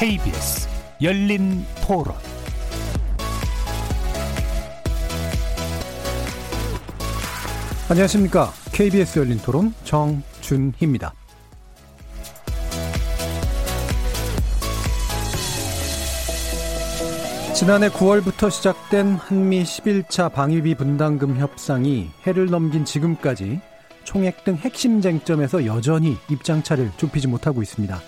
[0.00, 0.66] KBS
[1.02, 2.14] 열린 토론
[7.90, 8.50] 안녕하십니까.
[8.72, 11.12] KBS 열린 토론 정준희입니다.
[17.54, 23.60] 지난해 9월부터 시작된 한미 11차 방위비 분담금 협상이 해를 넘긴 지금까지
[24.04, 28.00] 총액 등 핵심 쟁점에서 여전히 입장차를 좁히지 못하고 있습니다.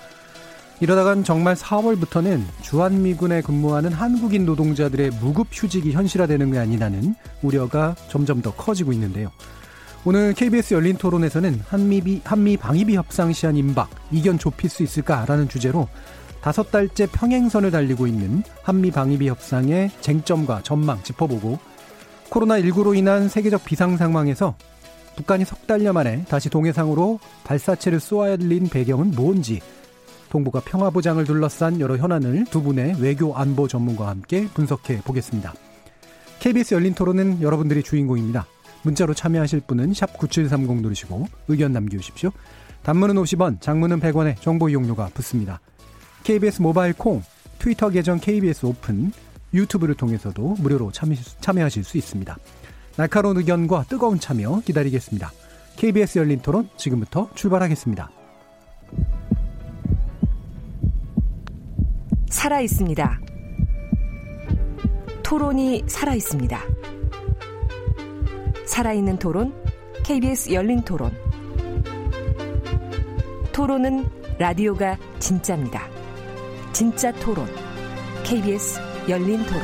[0.83, 8.53] 이러다간 정말 4월부터는 주한미군에 근무하는 한국인 노동자들의 무급 휴직이 현실화되는 게 아니라는 우려가 점점 더
[8.53, 9.31] 커지고 있는데요.
[10.05, 15.87] 오늘 KBS 열린 토론에서는 한미, 한미 방위비 협상 시한 임박, 이견 좁힐 수 있을까라는 주제로
[16.41, 21.61] 다섯 달째 평행선을 달리고 있는 한미 방위비 협상의 쟁점과 전망 짚어보고
[22.28, 24.56] 코로나19로 인한 세계적 비상 상황에서
[25.15, 29.61] 북한이 석 달여 만에 다시 동해상으로 발사체를 쏘아올린 배경은 뭔지
[30.33, 35.52] 동북아 평화보장을 둘러싼 여러 현안을 두 분의 외교 안보 전문가와 함께 분석해 보겠습니다.
[36.41, 38.47] KBS 열린 토론은 여러분들이 주인공입니다.
[38.83, 42.30] 문자로 참여하실 분은 샵9730 누르시고 의견 남겨주십시오.
[42.83, 45.60] 단문은 50원, 장문은 100원의 정보 이용료가 붙습니다.
[46.25, 47.22] KBS 모바일 콩,
[47.58, 49.12] 트위터 계정 KBS 오픈,
[49.53, 52.38] 유튜브를 통해서도 무료로 참여 하실 수 있습니다.
[52.97, 55.30] 날카로운 의견과 뜨거운 참여 기다리겠습니다.
[55.77, 58.10] KBS 열린 토론 지금부터 출발하겠습니다.
[62.33, 63.20] 살아 있습니다.
[65.22, 66.61] 토론이 살아 있습니다.
[68.64, 69.55] 살아있는 토론,
[70.02, 71.12] KBS 열린 토론.
[73.53, 75.86] 토론은 라디오가 진짜입니다.
[76.72, 77.47] 진짜 토론,
[78.25, 79.62] KBS 열린 토론.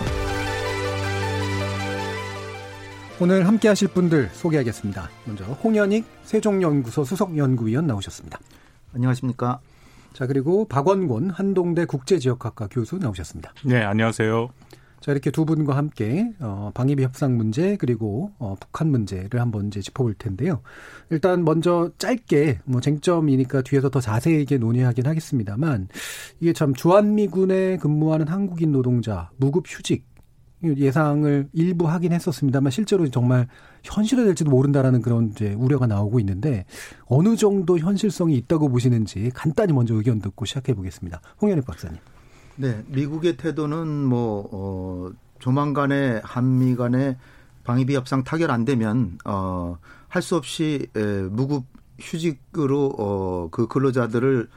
[3.19, 5.09] 오늘 함께 하실 분들 소개하겠습니다.
[5.25, 8.39] 먼저 홍현익 세종연구소 수석연구위원 나오셨습니다.
[8.95, 9.59] 안녕하십니까.
[10.13, 13.53] 자, 그리고 박원곤 한동대 국제지역학과 교수 나오셨습니다.
[13.65, 14.49] 네, 안녕하세요.
[15.01, 19.81] 자, 이렇게 두 분과 함께, 어, 방위비 협상 문제, 그리고, 어, 북한 문제를 한번 이제
[19.81, 20.61] 짚어볼 텐데요.
[21.11, 25.89] 일단 먼저 짧게, 뭐, 쟁점이니까 뒤에서 더 자세하게 논의하긴 하겠습니다만,
[26.41, 30.05] 이게 참 주한미군에 근무하는 한국인 노동자, 무급 휴직,
[30.63, 33.47] 예상을 일부 하긴 했었습니다만 실제로 정말
[33.85, 36.65] 현실화될지도 모른다라는 그런 이제 우려가 나오고 있는데
[37.07, 41.21] 어느 정도 현실성이 있다고 보시는지 간단히 먼저 의견 듣고 시작해 보겠습니다.
[41.41, 41.99] 홍현희 박사님.
[42.57, 47.17] 네, 미국의 태도는 뭐 어, 조만간에 한미 간의
[47.65, 51.65] 방위비 협상 타결 안 되면 어, 할 수 없이 에, 무급
[52.01, 54.49] 휴직으로 어, 그 근로자들을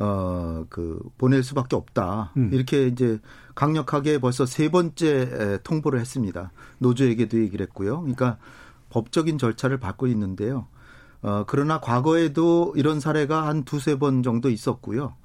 [0.00, 2.32] 어, 그, 보낼 수밖에 없다.
[2.36, 2.50] 음.
[2.52, 3.18] 이렇게 이제
[3.58, 6.52] 강력하게 벌써 세 번째 통보를 했습니다.
[6.78, 8.02] 노조에게도 얘기를 했고요.
[8.02, 8.38] 그러니까
[8.90, 10.68] 법적인 절차를 밟고 있는데요.
[11.22, 15.16] 어, 그러나 과거에도 이런 사례가 한 두세 번 정도 있었고요.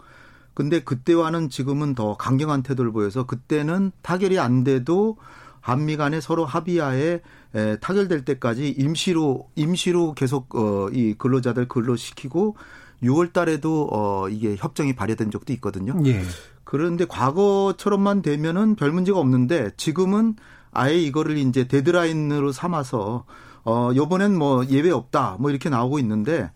[0.56, 5.18] 근데 그때와는 지금은 더 강경한 태도를 보여서 그때는 타결이 안 돼도
[5.62, 7.22] 한미 간에 서로 합의하에
[7.54, 12.56] 에, 타결될 때까지 임시로 임시로 계속 어, 이 근로자들 근로시키고
[13.04, 15.94] 6월 달에도 어 이게 협정이 발효된 적도 있거든요.
[16.06, 16.22] 예.
[16.64, 20.36] 그런데 과거처럼만 되면은 별 문제가 없는데 지금은
[20.72, 23.26] 아예 이거를 이제 데드라인으로 삼아서
[23.66, 26.50] 어 요번엔 뭐 예외 없다 뭐 이렇게 나오고 있는데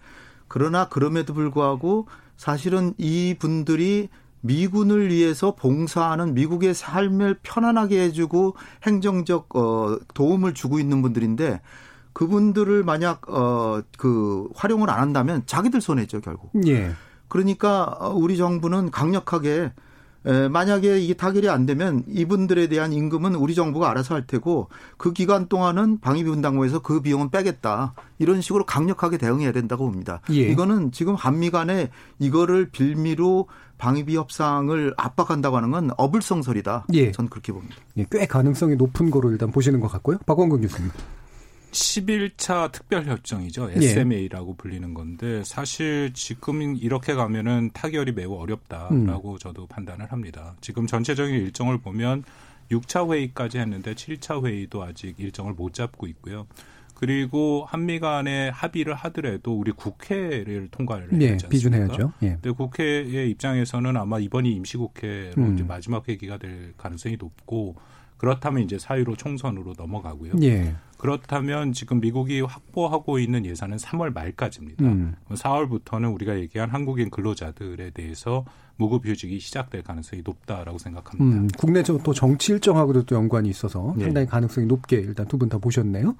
[0.47, 4.09] 그러나 그럼에도 불구하고 사실은 이 분들이
[4.41, 11.61] 미군을 위해서 봉사하는 미국의 삶을 편안하게 해주고 행정적 어 도움을 주고 있는 분들인데
[12.17, 16.49] 그분들을 만약 어 그 활용을 안 한다면 자기들 손해죠 결국.
[16.65, 16.91] 예.
[17.27, 19.71] 그러니까 우리 정부는 강력하게
[20.25, 25.13] 에, 만약에 이게 타결이 안 되면 이분들에 대한 임금은 우리 정부가 알아서 할 테고 그
[25.13, 30.21] 기간 동안은 방위비 분담금에서 그 비용은 빼겠다 이런 식으로 강력하게 대응해야 된다고 봅니다.
[30.31, 30.49] 예.
[30.49, 36.87] 이거는 지금 한미 간에 이거를 빌미로 방위비 협상을 압박한다고 하는 건 어불성설이다.
[36.93, 37.11] 예.
[37.11, 37.75] 저는 그렇게 봅니다.
[37.97, 40.17] 예, 꽤 가능성이 높은 거로 일단 보시는 것 같고요.
[40.25, 40.89] 박원근 교수님.
[41.77, 43.71] 11차 특별협정이죠.
[43.71, 44.57] SMA라고 예.
[44.57, 49.37] 불리는 건데 사실 지금 이렇게 가면은 타결이 매우 어렵다라고 음.
[49.39, 50.55] 저도 판단을 합니다.
[50.61, 52.23] 지금 전체적인 일정을 보면
[52.71, 56.47] 6차 회의까지 했는데 7차 회의도 아직 일정을 못 잡고 있고요.
[56.93, 62.11] 그리고 한미 간에 합의를 하더라도 우리 국회를 통과를 해야 되지 예, 비준해야죠.
[62.23, 62.29] 예.
[62.29, 65.53] 근데 국회의 입장에서는 아마 이번이 임시국회로 음.
[65.53, 67.75] 이제 마지막 회기가 될 가능성이 높고
[68.17, 70.33] 그렇다면 이제 사유로 총선으로 넘어가고요.
[70.41, 70.75] 예.
[70.97, 74.83] 그렇다면 지금 미국이 확보하고 있는 예산은 3월 말까지입니다.
[74.85, 75.15] 음.
[75.29, 78.45] 4월부터는 우리가 얘기한 한국인 근로자들에 대해서
[78.77, 81.23] 무급휴직이 시작될 가능성이 높다라고 생각합니다.
[81.39, 84.03] 음, 국내적 또 정치 일정하고도 또 연관이 있어서 네.
[84.05, 86.15] 상당히 가능성이 높게 일단 두 분 다 보셨네요.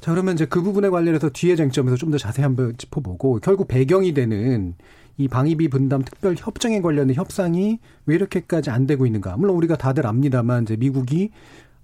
[0.00, 4.14] 자 그러면 이제 그 부분에 관련해서 뒤에 쟁점에서 좀 더 자세히 한번 짚어보고 결국 배경이
[4.14, 4.74] 되는
[5.18, 9.36] 이 방위비 분담 특별 협정에 관련된 협상이 왜 이렇게까지 안 되고 있는가?
[9.36, 11.30] 물론 우리가 다들 압니다만 이제 미국이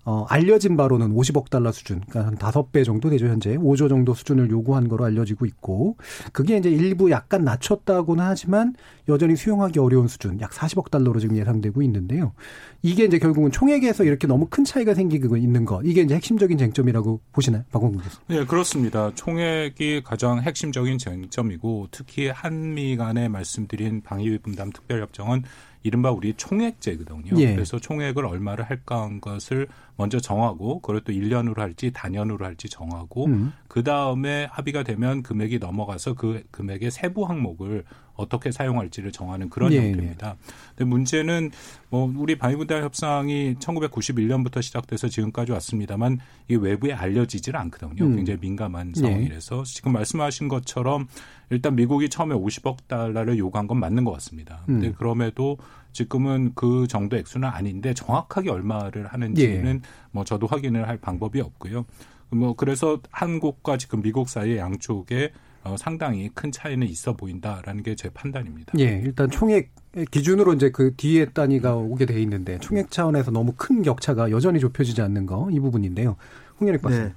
[0.05, 3.57] 어, 알려진 바로는 50억 달러 수준, 그러니까 한 다섯 배 정도 되죠, 현재.
[3.57, 5.97] 5조 정도 수준을 요구한 거로 알려지고 있고,
[6.33, 8.75] 그게 이제 일부 약간 낮췄다고는 하지만
[9.09, 12.33] 여전히 수용하기 어려운 수준, 약 40억 달러로 지금 예상되고 있는데요.
[12.83, 17.21] 이게 이제 결국은 총액에서 이렇게 너무 큰 차이가 생기고 있는 것, 이게 이제 핵심적인 쟁점이라고
[17.33, 17.65] 보시나요?
[17.73, 18.19] 박원국 교수.
[18.27, 19.11] 네, 그렇습니다.
[19.15, 25.45] 총액이 가장 핵심적인 쟁점이고, 특히 한미 간에 말씀드린 방위비 분담 특별협정은
[25.85, 27.39] 이른바 우리 총액제거든요.
[27.41, 27.55] 예.
[27.55, 33.27] 그래서 총액을 얼마를 할까 한 것을 먼저 정하고 그걸 또 1년으로 할지 단연으로 할지 정하고
[33.27, 33.53] 음.
[33.69, 39.79] 그 다음에 합의가 되면 금액이 넘어가서 그 금액의 세부 항목을 어떻게 사용할지를 정하는 그런 예.
[39.79, 40.37] 형태입니다.
[40.71, 41.51] 근데 문제는
[41.91, 46.19] 뭐 우리 방위분담 협상이 1991년부터 시작돼서 지금까지 왔습니다만
[46.49, 48.05] 이게 외부에 알려지질 않거든요.
[48.05, 48.17] 음.
[48.17, 49.01] 굉장히 민감한 예.
[49.01, 49.65] 상황이라서 예.
[49.65, 51.09] 지금 말씀하신 것처럼
[51.51, 54.63] 일단 미국이 처음에 50억 달러를 요구한 건 맞는 것 같습니다.
[54.67, 54.95] 근데 음.
[54.97, 55.59] 그럼에도
[55.93, 59.89] 지금은 그 정도 액수는 아닌데 정확하게 얼마를 하는지는 예.
[60.11, 61.85] 뭐 저도 확인을 할 방법이 없고요.
[62.31, 65.33] 뭐 그래서 한국과 지금 미국 사이의 양쪽에
[65.65, 68.73] 어, 상당히 큰 차이는 있어 보인다라는 게 제 판단입니다.
[68.79, 69.73] 예, 일단 총액
[70.11, 75.01] 기준으로 이제 그 뒤에 단위가 오게 돼 있는데 총액 차원에서 너무 큰 격차가 여전히 좁혀지지
[75.03, 76.17] 않는 거 이 부분인데요.
[76.61, 77.05] 홍현익 박사.
[77.05, 77.15] 네.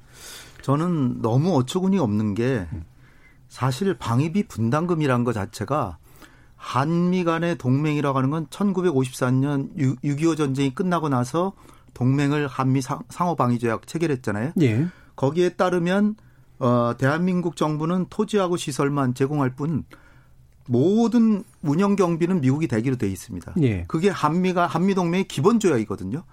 [0.61, 2.67] 저는 너무 어처구니 없는 게
[3.49, 5.97] 사실 방위비 분담금이란 것 자체가
[6.55, 11.53] 한미 간의 동맹이라고 하는 건 1954년 6.25 전쟁이 끝나고 나서
[11.93, 14.51] 동맹을 한미 상호방위조약 체결했잖아요.
[14.61, 14.87] 예.
[15.15, 16.15] 거기에 따르면
[16.59, 19.83] 어, 대한민국 정부는 토지하고 시설만 제공할 뿐
[20.67, 23.53] 모든 운영 경비는 미국이 대기로 돼 있습니다.
[23.61, 23.85] 예.
[23.87, 26.23] 그게 한미가 한미 동맹의 기본 조약이거든요.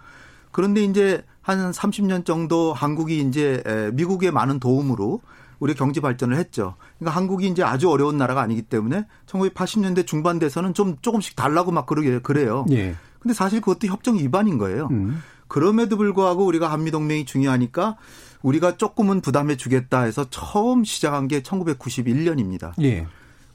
[0.50, 3.62] 그런데 이제 한 30년 정도 한국이 이제
[3.92, 5.20] 미국의 많은 도움으로
[5.58, 6.74] 우리 경제 발전을 했죠.
[6.98, 11.86] 그러니까 한국이 이제 아주 어려운 나라가 아니기 때문에 1980년대 중반 돼서는 좀 조금씩 달라고 막
[11.86, 12.66] 그러게 그래요.
[12.70, 12.94] 예.
[13.18, 14.88] 근데 사실 그것도 협정 위반인 거예요.
[14.90, 15.22] 음.
[15.48, 17.96] 그럼에도 불구하고 우리가 한미 동맹이 중요하니까
[18.44, 22.72] 우리가 조금은 부담해 주겠다 해서 처음 시작한 게 1991년입니다.
[22.82, 23.06] 예.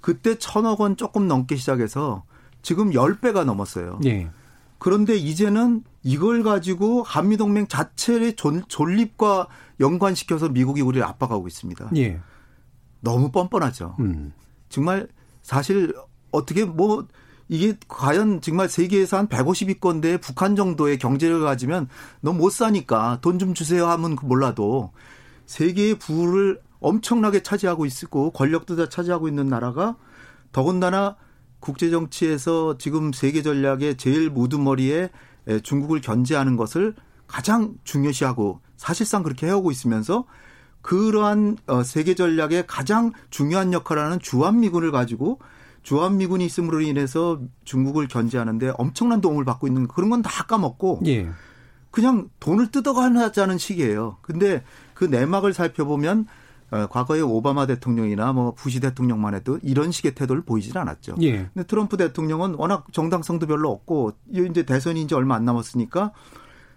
[0.01, 2.23] 그때 천억 원 조금 넘게 시작해서
[2.63, 3.99] 지금 10배가 넘었어요.
[4.05, 4.29] 예.
[4.79, 9.47] 그런데 이제는 이걸 가지고 한미동맹 자체의 존립과
[9.79, 11.91] 연관시켜서 미국이 우리를 압박하고 있습니다.
[11.97, 12.19] 예.
[12.99, 13.95] 너무 뻔뻔하죠.
[13.99, 14.33] 음.
[14.69, 15.07] 정말
[15.43, 15.93] 사실
[16.31, 17.05] 어떻게 뭐
[17.49, 21.89] 이게 과연 정말 세계에서 한 150위권대의 북한 정도의 경제를 가지면
[22.21, 24.91] 너못 사니까 돈 좀 주세요 하면 몰라도
[25.47, 29.95] 세계의 부를 엄청나게 차지하고 있고 권력도 다 차지하고 있는 나라가
[30.51, 31.15] 더군다나
[31.59, 35.09] 국제 정치에서 지금 세계 전략의 제일 무드머리에
[35.63, 36.95] 중국을 견제하는 것을
[37.27, 40.25] 가장 중요시하고 사실상 그렇게 해오고 있으면서
[40.81, 45.39] 그러한 어, 세계 전략의 가장 중요한 역할을 하는 주한미군을 가지고
[45.83, 51.29] 주한미군이 있음으로 인해서 중국을 견제하는데 엄청난 도움을 받고 있는 그런 건 다 까먹고 예.
[51.91, 54.17] 그냥 돈을 뜯어가자는 식이에요.
[54.21, 56.27] 근데 그 내막을 살펴보면
[56.71, 61.15] 어, 과거에 오바마 대통령이나 뭐 부시 대통령만 해도 이런 식의 태도를 보이질 않았죠.
[61.21, 61.49] 예.
[61.53, 66.11] 근데 트럼프 대통령은 워낙 정당성도 별로 없고 이제 대선이 이제 얼마 안 남았으니까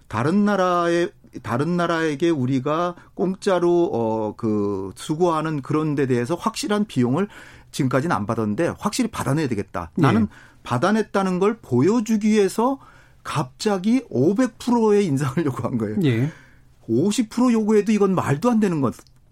[0.08, 7.28] 다른 나라의 다른 나라에게 우리가 공짜로 어 그 수고하는 그런 데 대해서 확실한 비용을
[7.70, 9.90] 지금까지는 안 받았는데 확실히 받아내야 되겠다.
[9.98, 10.02] 예.
[10.02, 10.28] 나는
[10.62, 12.78] 받아냈다는 걸 보여주기 위해서
[13.24, 15.96] 갑자기 500%의 인상을 요구한 거예요.
[16.04, 16.30] 예.
[16.88, 18.82] 50% 요구해도 이건 말도 안 되는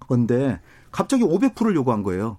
[0.07, 0.61] 건데
[0.93, 2.39] 갑자기 500%를 요구한 거예요.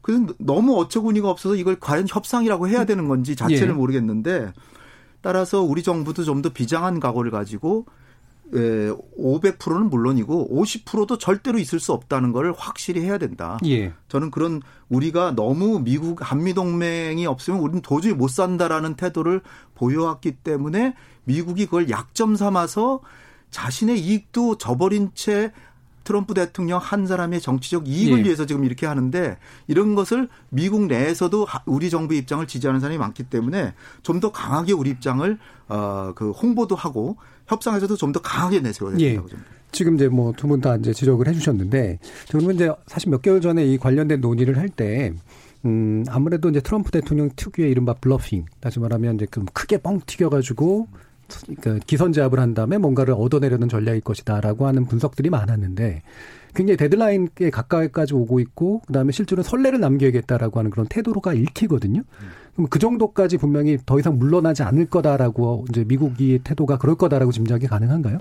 [0.00, 3.72] 그래서 너무 어처구니가 없어서 이걸 과연 협상이라고 해야 되는 건지 자체를 예.
[3.72, 4.52] 모르겠는데
[5.20, 7.86] 따라서 우리 정부도 좀 더 비장한 각오를 가지고
[8.54, 13.58] 예, 500%는 물론이고 50%도 절대로 있을 수 없다는 걸 확실히 해야 된다.
[13.66, 13.92] 예.
[14.08, 19.40] 저는 그런 우리가 너무 미국 한미 동맹이 없으면 우리는 도저히 못 산다라는 태도를
[19.74, 23.00] 보여왔기 때문에 미국이 그걸 약점 삼아서
[23.50, 25.52] 자신의 이익도 저버린 채
[26.06, 28.24] 트럼프 대통령 한 사람의 정치적 이익을 예.
[28.24, 29.36] 위해서 지금 이렇게 하는데
[29.66, 34.88] 이런 것을 미국 내에서도 우리 정부 입장을 지지하는 사람이 많기 때문에 좀 더 강하게 우리
[34.90, 37.16] 입장을 어그 홍보도 하고
[37.48, 39.08] 협상에서도 좀 더 강하게 내세워야 예.
[39.12, 39.36] 된다고 예.
[39.72, 41.98] 지금 이제 뭐 두 분 다 이제 지적을 해주셨는데
[42.28, 45.12] 저는 이제 사실 몇 개월 전에 이 관련된 논의를 할때
[45.64, 50.86] 음, 아무래도 이제 트럼프 대통령 특유의 이른바 bluffing, 다시 말하면 이제 좀 크게 뻥 튀겨가지고
[51.60, 56.02] 그러니까 기선제압을 한 다음에 뭔가를 얻어내려는 전략일 것이다라고 하는 분석들이 많았는데
[56.54, 62.02] 굉장히 데드라인에 가까이까지 오고 있고 그다음에 실제로 선례를 남겨야겠다라고 하는 그런 태도가 읽히거든요.
[62.54, 67.66] 그럼 그 정도까지 분명히 더 이상 물러나지 않을 거다라고 이제 미국이 태도가 그럴 거다라고 짐작이
[67.66, 68.18] 가능한가요?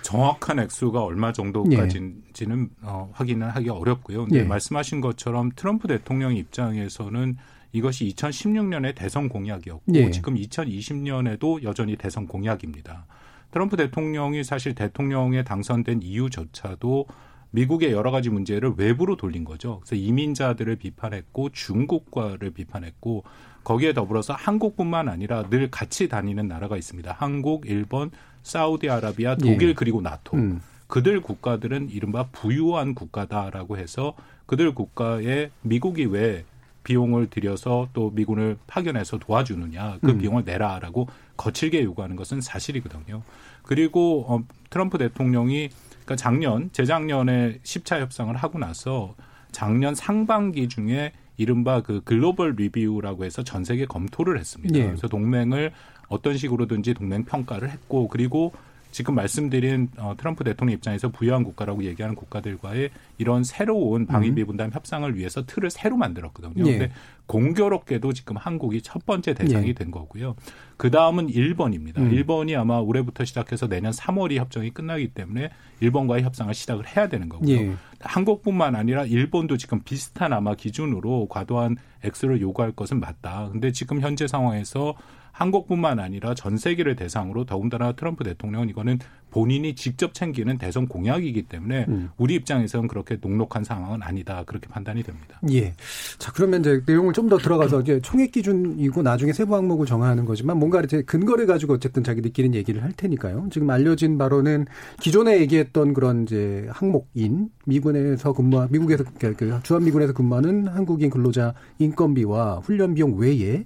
[0.00, 2.86] 정확한 액수가 얼마 정도까지인지는 예.
[2.86, 4.24] 어, 확인을 하기 어렵고요.
[4.24, 4.44] 근데 예.
[4.44, 7.36] 말씀하신 것처럼 트럼프 대통령 입장에서는
[7.74, 10.10] 이것이 2016년에 대선 공약이었고 예.
[10.10, 13.04] 지금 2020년에도 여전히 대선 공약입니다.
[13.50, 17.06] 트럼프 대통령이 사실 대통령에 당선된 이유조차도
[17.50, 19.80] 미국의 여러 가지 문제를 외부로 돌린 거죠.
[19.80, 23.24] 그래서 이민자들을 비판했고 중국과를 비판했고
[23.64, 27.12] 거기에 더불어서 한국뿐만 아니라 늘 같이 다니는 나라가 있습니다.
[27.18, 28.10] 한국, 일본,
[28.42, 29.74] 사우디아라비아, 독일 예.
[29.74, 30.36] 그리고 나토.
[30.36, 30.60] 음.
[30.86, 34.14] 그들 국가들은 이른바 부유한 국가다라고 해서
[34.46, 36.44] 그들 국가에 미국이 왜
[36.84, 40.18] 비용을 들여서 또 미군을 파견해서 도와주느냐 그 음.
[40.18, 43.22] 비용을 내라라고 거칠게 요구하는 것은 사실이거든요.
[43.62, 45.70] 그리고 어, 트럼프 대통령이
[46.04, 49.14] 그러니까 작년 재작년에 10차 협상을 하고 나서
[49.50, 54.78] 작년 상반기 중에 이른바 그 글로벌 리뷰라고 해서 전 세계 검토를 했습니다.
[54.78, 54.86] 예.
[54.86, 55.72] 그래서 동맹을
[56.08, 58.52] 어떤 식으로든지 동맹 평가를 했고 그리고
[58.94, 64.46] 지금 말씀드린 어, 트럼프 대통령 입장에서 부유한 국가라고 얘기하는 국가들과의 이런 새로운 방위비 음.
[64.46, 66.64] 분담 협상을 위해서 틀을 새로 만들었거든요.
[66.64, 66.78] 예.
[66.78, 66.92] 근데
[67.26, 69.72] 공교롭게도 지금 한국이 첫 번째 대상이 예.
[69.72, 70.36] 된 거고요.
[70.76, 72.02] 그 다음은 일본입니다.
[72.02, 72.12] 음.
[72.12, 77.50] 일본이 아마 올해부터 시작해서 내년 3월이 협정이 끝나기 때문에 일본과의 협상을 시작을 해야 되는 거고요.
[77.50, 77.74] 예.
[77.98, 83.48] 한국뿐만 아니라 일본도 지금 비슷한 아마 기준으로 과도한 액수를 요구할 것은 맞다.
[83.50, 84.94] 근데 지금 현재 상황에서
[85.34, 89.00] 한국뿐만 아니라 전 세계를 대상으로 더군다나 트럼프 대통령은 이거는
[89.30, 92.10] 본인이 직접 챙기는 대선 공약이기 때문에 음.
[92.16, 95.40] 우리 입장에서는 그렇게 녹록한 상황은 아니다 그렇게 판단이 됩니다.
[95.50, 95.74] 예.
[96.18, 100.58] 자 그러면 이제 내용을 좀 더 들어가서 이제 총액 기준이고 나중에 세부 항목을 정하는 거지만
[100.58, 103.48] 뭔가 이제 근거를 가지고 어쨌든 자기들끼리 얘기를 할 테니까요.
[103.50, 104.66] 지금 알려진 바로는
[105.00, 111.54] 기존에 얘기했던 그런 이제 항목인 미군에서 근무 미국에서 그, 그 주한 미군에서 근무하는 한국인 근로자
[111.78, 113.64] 인건비와 훈련 비용 외에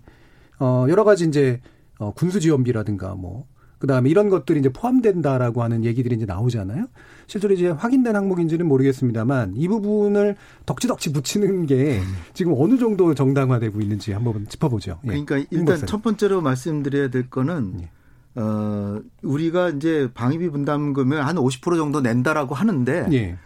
[0.60, 1.60] 어, 여러 가지 이제,
[1.98, 3.46] 어, 군수 지원비라든가 뭐,
[3.78, 6.86] 그 다음에 이런 것들이 이제 포함된다라고 하는 얘기들이 이제 나오잖아요.
[7.26, 10.36] 실제로 이제 확인된 항목인지는 모르겠습니다만 이 부분을
[10.66, 12.00] 덕지덕지 붙이는 게
[12.34, 14.98] 지금 어느 정도 정당화되고 있는지 한번 짚어보죠.
[15.04, 15.08] 예.
[15.08, 17.90] 그러니까 일단 첫 번째로 말씀드려야 될 거는 예.
[18.34, 23.38] 어, 우리가 이제 방위비 분담금을 한 50% 정도 낸다라고 하는데 예.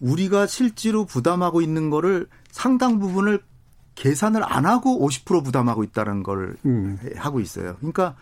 [0.00, 3.40] 우리가 실제로 부담하고 있는 거를 상당 부분을
[3.96, 6.98] 계산을 안 하고 50% 부담하고 있다는 걸 음.
[7.16, 7.76] 하고 있어요.
[7.78, 8.14] 그러니까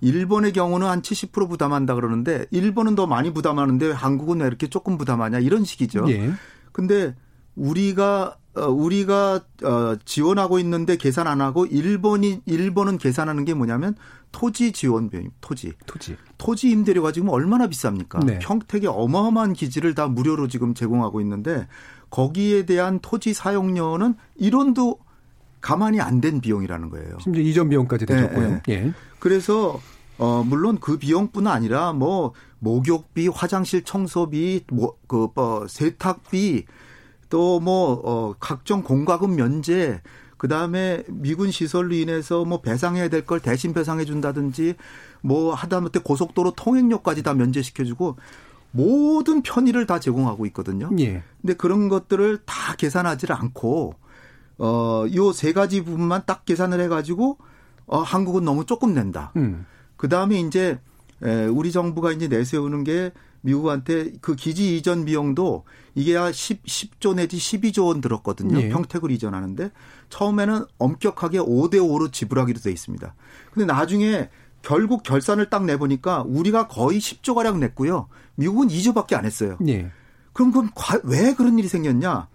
[0.00, 5.38] 일본의 경우는 한 70% 부담한다 그러는데 일본은 더 많이 부담하는데 한국은 왜 이렇게 조금 부담하냐
[5.38, 6.06] 이런 식이죠.
[6.08, 6.32] 예.
[6.72, 7.14] 근데
[7.54, 13.94] 우리가 어 우리가 어 지원하고 있는데 계산 안 하고 일본이 일본은 계산하는 게 뭐냐면
[14.32, 18.24] 토지 지원비 토지 토지 토지 임대료가 지금 얼마나 비쌉니까?
[18.24, 18.38] 네.
[18.40, 21.68] 평택에 어마어마한 기지를 다 무료로 지금 제공하고 있는데
[22.08, 24.98] 거기에 대한 토지 사용료는 일원도
[25.60, 27.18] 가만히 안 된 비용이라는 거예요.
[27.20, 28.48] 심지어 이전 비용까지 되셨고요.
[28.48, 28.74] 네, 네.
[28.74, 28.92] 예.
[29.18, 29.80] 그래서
[30.18, 36.66] 어 물론 그 비용뿐 아니라 뭐 목욕비, 화장실 청소비, 뭐그 뭐 세탁비
[37.30, 40.00] 또뭐 어 각종 공과금 면제
[40.36, 44.74] 그다음에 미군 시설로 인해서 뭐 배상해야 될 걸 대신 배상해 준다든지
[45.22, 48.16] 뭐 하다못해 고속도로 통행료까지 다 면제시켜 주고
[48.72, 50.90] 모든 편의를 다 제공하고 있거든요.
[50.98, 51.22] 예.
[51.40, 53.94] 근데 그런 것들을 다 계산하지를 않고
[54.60, 57.38] 어, 요 세 가지 부분만 딱 계산을 해가지고,
[57.86, 59.32] 어, 한국은 너무 조금 낸다.
[59.36, 59.66] 음.
[59.96, 60.78] 그 다음에 이제,
[61.22, 63.12] 에, 우리 정부가 이제 내세우는 게
[63.42, 65.64] 미국한테 그 기지 이전 비용도
[65.94, 68.60] 이게 한 10, 10조 내지 12조 원 들었거든요.
[68.60, 68.68] 예.
[68.68, 69.70] 평택을 이전하는데
[70.10, 73.14] 처음에는 엄격하게 5대 5로 지불하기로 돼 있습니다.
[73.52, 74.28] 근데 나중에
[74.62, 78.08] 결국 결산을 딱 내보니까 우리가 거의 10조 가량 냈고요.
[78.34, 79.56] 미국은 2조밖에 안 했어요.
[79.68, 79.90] 예.
[80.34, 80.70] 그럼 그럼
[81.04, 82.28] 왜 그런 일이 생겼냐?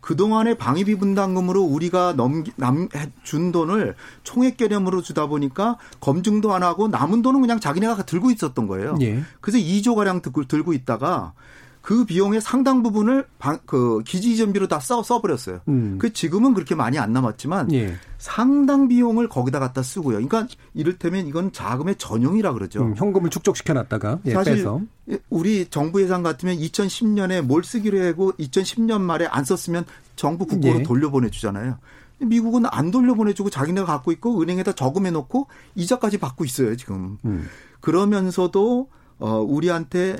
[0.00, 2.88] 그동안의 방위비 분담금으로 우리가 넘기, 남,
[3.22, 8.66] 준 돈을 총액 개념으로 주다 보니까 검증도 안 하고 남은 돈은 그냥 자기네가 들고 있었던
[8.66, 8.96] 거예요.
[9.02, 9.22] 예.
[9.40, 11.32] 그래서 2조가량 들고, 들고 있다가
[11.82, 15.60] 그 비용의 상당 부분을 방, 그 기지 이전비로 다 써, 써버렸어요.
[15.68, 15.96] 음.
[15.98, 17.94] 그 지금은 그렇게 많이 안 남았지만 예.
[18.18, 20.16] 상당 비용을 거기다 갖다 쓰고요.
[20.16, 22.82] 그러니까 이를테면 이건 자금의 전용이라 그러죠.
[22.82, 24.82] 음, 현금을 축적시켜놨다가 예, 사실 빼서.
[25.30, 29.84] 우리 정부 예산 같으면 2010년에 뭘 쓰기로 하고 2010년 말에 안 썼으면
[30.16, 30.82] 정부 국고로 예.
[30.82, 31.78] 돌려보내주잖아요.
[32.18, 37.16] 미국은 안 돌려보내주고 자기네가 갖고 있고 은행에다 저금해 놓고 이자까지 받고 있어요 지금.
[37.24, 37.48] 음.
[37.80, 40.18] 그러면서도 어 우리한테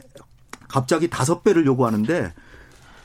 [0.71, 2.33] 갑자기 다섯 배를 요구하는데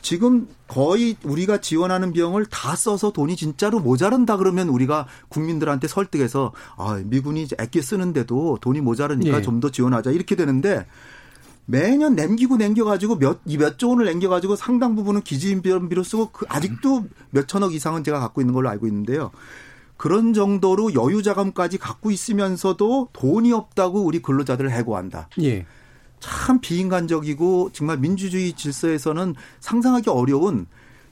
[0.01, 7.01] 지금 거의 우리가 지원하는 비용을 다 써서 돈이 진짜로 모자른다 그러면 우리가 국민들한테 설득해서 아,
[7.03, 9.41] 미군이 아껴 쓰는데도 돈이 모자르니까 예.
[9.41, 10.85] 좀더 지원하자 이렇게 되는데
[11.65, 17.73] 매년 남기고 남겨가지고 몇, 몇조 원을 남겨가지고 상당 부분은 기지인비로 쓰고 그 아직도 몇 천억
[17.73, 19.31] 이상은 제가 갖고 있는 걸로 알고 있는데요.
[19.97, 25.29] 그런 정도로 여유 자금까지 갖고 있으면서도 돈이 없다고 우리 근로자들을 해고한다.
[25.41, 25.65] 예.
[26.25, 30.65] 참 비인간적이고 정말 민주주의 질서에서는 상상하기 어려운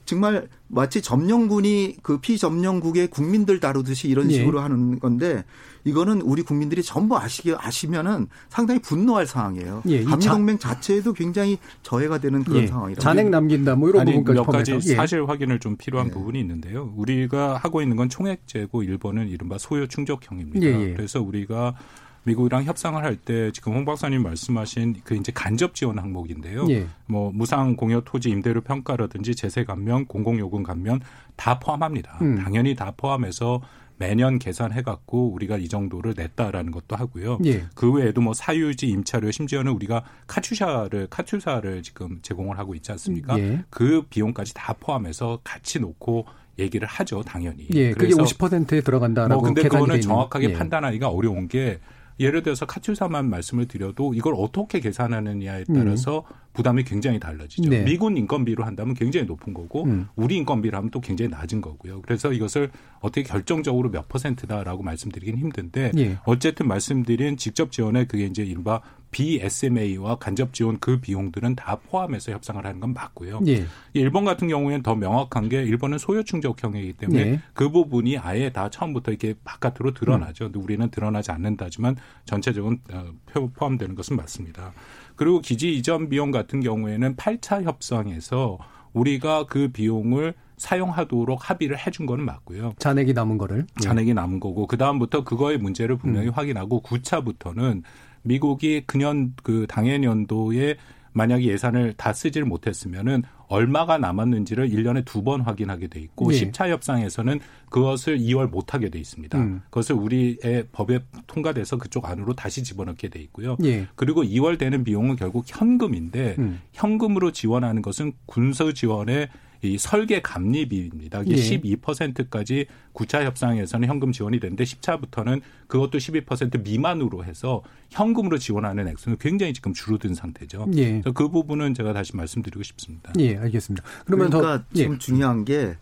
[0.04, 4.34] 정말 마치 점령군이 그 피점령국의 국민들 다루듯이 이런 예.
[4.34, 5.44] 식으로 하는 건데
[5.84, 9.82] 이거는 우리 국민들이 전부 아시게 아시면은 상당히 분노할 상황이에요.
[9.88, 12.66] 예, 이 한미 동맹 자체에도 굉장히 저해가 되는 그런 예.
[12.66, 13.00] 상황이라고.
[13.00, 14.92] 잔액 남긴다 뭐 이런 아니, 부분까지 몇 가지 포함해서.
[14.92, 14.96] 예.
[14.96, 16.10] 사실 확인을 좀 필요한 예.
[16.10, 16.92] 부분이 있는데요.
[16.96, 20.66] 우리가 하고 있는 건 총액제고 일본은 이른바 소요 충족형입니다.
[20.66, 20.94] 예, 예.
[20.94, 21.76] 그래서 우리가
[22.24, 26.66] 미국이랑 협상을 할 때 지금 홍 박사님 말씀하신 그 이제 간접 지원 항목인데요.
[26.70, 26.86] 예.
[27.06, 31.00] 뭐 무상 공여 토지 임대료 평가라든지 제세 감면, 공공 요금 감면
[31.36, 32.18] 다 포함합니다.
[32.22, 32.36] 음.
[32.36, 33.60] 당연히 다 포함해서
[33.96, 37.38] 매년 계산해 갖고 우리가 이 정도를 냈다라는 것도 하고요.
[37.44, 37.64] 예.
[37.76, 43.38] 그 외에도 뭐 사유지, 임차료, 심지어는 우리가 카츄샤를 카츄사를 지금 제공을 하고 있지 않습니까?
[43.38, 43.62] 예.
[43.70, 46.26] 그 비용까지 다 포함해서 같이 놓고
[46.58, 47.68] 얘기를 하죠, 당연히.
[47.74, 50.00] 예, 그게 50%에 들어간다라고 뭐 근데 그거는.
[50.00, 50.52] 정확하게 예.
[50.52, 51.78] 판단하기가 어려운 게
[52.20, 57.68] 예를 들어서 카츄사만 말씀을 드려도 이걸 어떻게 계산하느냐에 따라서 부담이 굉장히 달라지죠.
[57.68, 57.70] 음.
[57.70, 57.84] 네.
[57.84, 60.08] 미군 인건비로 한다면 굉장히 높은 거고 음.
[60.16, 62.00] 우리 인건비로 하면 또 굉장히 낮은 거고요.
[62.02, 62.70] 그래서 이것을
[63.00, 66.18] 어떻게 결정적으로 몇 퍼센트다라고 말씀드리긴 힘든데 예.
[66.24, 68.80] 어쨌든 말씀드린 직접 지원에 그게 이제 이른바
[69.10, 73.40] BSMA와 간접 지원 그 비용들은 다 포함해서 협상을 하는 건 맞고요.
[73.46, 73.64] 예.
[73.92, 77.40] 일본 같은 경우에는 더 명확한 게 일본은 소요 충족형이기 때문에 네.
[77.52, 79.94] 그 부분이 아예 다 처음부터 이렇게 바깥으로 음.
[79.94, 80.44] 드러나죠.
[80.46, 84.72] 근데 우리는 드러나지 않는다지만 전체적으로 어, 표- 포함되는 것은 맞습니다.
[85.16, 88.58] 그리고 기지 이전 비용 같은 경우에는 8차 협상에서
[88.92, 92.74] 우리가 그 비용을 사용하도록 합의를 해준 거는 맞고요.
[92.78, 93.66] 잔액이 남은 거를.
[93.80, 93.82] 예.
[93.82, 97.82] 잔액이 남은 거고 그 다음부터 그거의 문제를 분명히 확인하고 9차부터는
[98.22, 100.76] 미국이 그년 그 당해 연도에
[101.12, 103.22] 만약에 예산을 다 쓰지를 못했으면은
[103.54, 106.38] 얼마가 남았는지를 1년에 두 번 확인하게 돼 있고 예.
[106.38, 109.38] 10차 협상에서는 그것을 2월 못 하게 돼 있습니다.
[109.38, 109.62] 음.
[109.70, 113.56] 그것을 우리의 법에 통과돼서 그쪽 안으로 다시 집어넣게 돼 있고요.
[113.64, 113.86] 예.
[113.94, 116.60] 그리고 2월 되는 비용은 결국 현금인데 음.
[116.72, 119.28] 현금으로 지원하는 것은 군사 지원의
[119.68, 121.22] 이 설계 감리비입니다.
[121.22, 121.58] 이게 예.
[121.60, 129.52] 12%까지 9차 협상에서는 현금 지원이 되는데 10차부터는 그것도 12% 미만으로 해서 현금으로 지원하는 액수는 굉장히
[129.52, 130.66] 지금 줄어든 상태죠.
[130.74, 130.90] 예.
[130.92, 133.12] 그래서 그 부분은 제가 다시 말씀드리고 싶습니다.
[133.18, 133.84] 예, 알겠습니다.
[134.04, 134.98] 그러면 그러니까 더 지금 예.
[134.98, 135.76] 중요한 게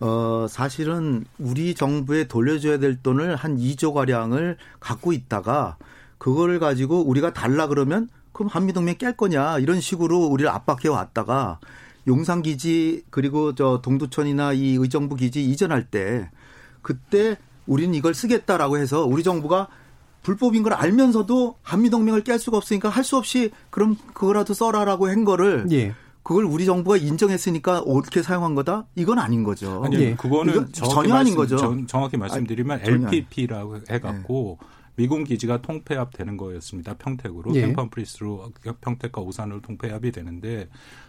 [0.00, 5.76] 어, 사실은 우리 정부에 돌려줘야 될 돈을 한 2조 가량을 갖고 있다가
[6.18, 11.58] 그거를 가지고 우리가 달라 그러면 그럼 한미동맹 깰 거냐 이런 식으로 우리를 압박해 왔다가
[12.08, 16.28] 용산 기지 그리고 저 동두천이나 이 의정부 기지 이전할 때
[16.82, 19.68] 그때 우리는 이걸 쓰겠다라고 해서 우리 정부가
[20.22, 25.66] 불법인 걸 알면서도 한미동맹을 깰 수가 없으니까 할 수 없이 그럼 그거라도 써라라고 한 거를
[25.70, 25.94] 예.
[26.22, 28.84] 그걸 우리 정부가 인정했으니까 옳게 사용한 거다?
[28.96, 29.82] 이건 아닌 거죠.
[29.84, 30.14] 아니 예.
[30.14, 31.56] 그거는 이건 정확히 전혀 아닌 말씀- 거죠.
[31.56, 34.58] 전- 정확히 말씀드리면 전혀 아니- LPP라고 해갖고
[34.98, 36.94] 미군 기지가 통폐합 되는 거였습니다.
[36.94, 37.60] 평택으로 예.
[37.60, 40.68] 캠퍼프리스로 평택과 오산으로 통폐합이 되는데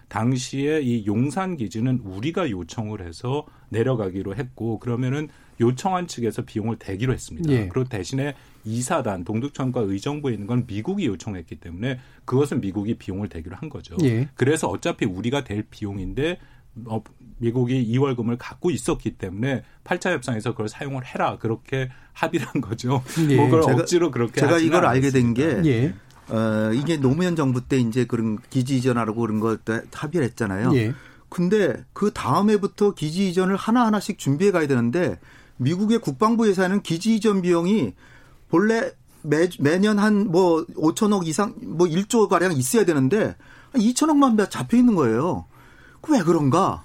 [0.10, 5.28] 당시에 이 용산 기지는 우리가 요청을 해서 내려가기로 했고 그러면은
[5.60, 7.52] 요청한 측에서 비용을 대기로 했습니다.
[7.52, 7.68] 예.
[7.68, 13.70] 그리고 대신에 이사단 동두천과 의정부에 있는 건 미국이 요청했기 때문에 그것은 미국이 비용을 대기로 한
[13.70, 13.98] 거죠.
[14.04, 14.30] 예.
[14.36, 16.59] 그래서 어차피 우리가 될 비용인데 어,
[17.38, 23.02] 미국이 2월금을 갖고 있었기 때문에 8차 협상에서 그걸 사용을 해라 그렇게 합의를 한 거죠.
[23.30, 23.36] 예.
[23.36, 25.70] 뭐 그걸 제가- 억지로 그렇게 제가 이걸 알게 된게 않았습니다.
[25.70, 25.94] 예.
[26.34, 30.76] 어, 이게 노무현 정부 때 이제 그런 기지 이전하라고 그런 거때 합의를 했잖아요.
[30.76, 30.94] 예.
[31.30, 35.20] 근데 그 다음 해부터 기지 이전을 하나하나씩 준비해 가야 되는데
[35.58, 37.94] 미국의 국방부 예산은 기지 이전 비용이
[38.50, 43.36] 본래 매, 매년 한 뭐 5천억 이상 뭐 1조 가량 있어야 되는데
[43.74, 45.46] 2천억만 잡혀 있는 거예요.
[46.02, 46.84] 그 왜 그런가?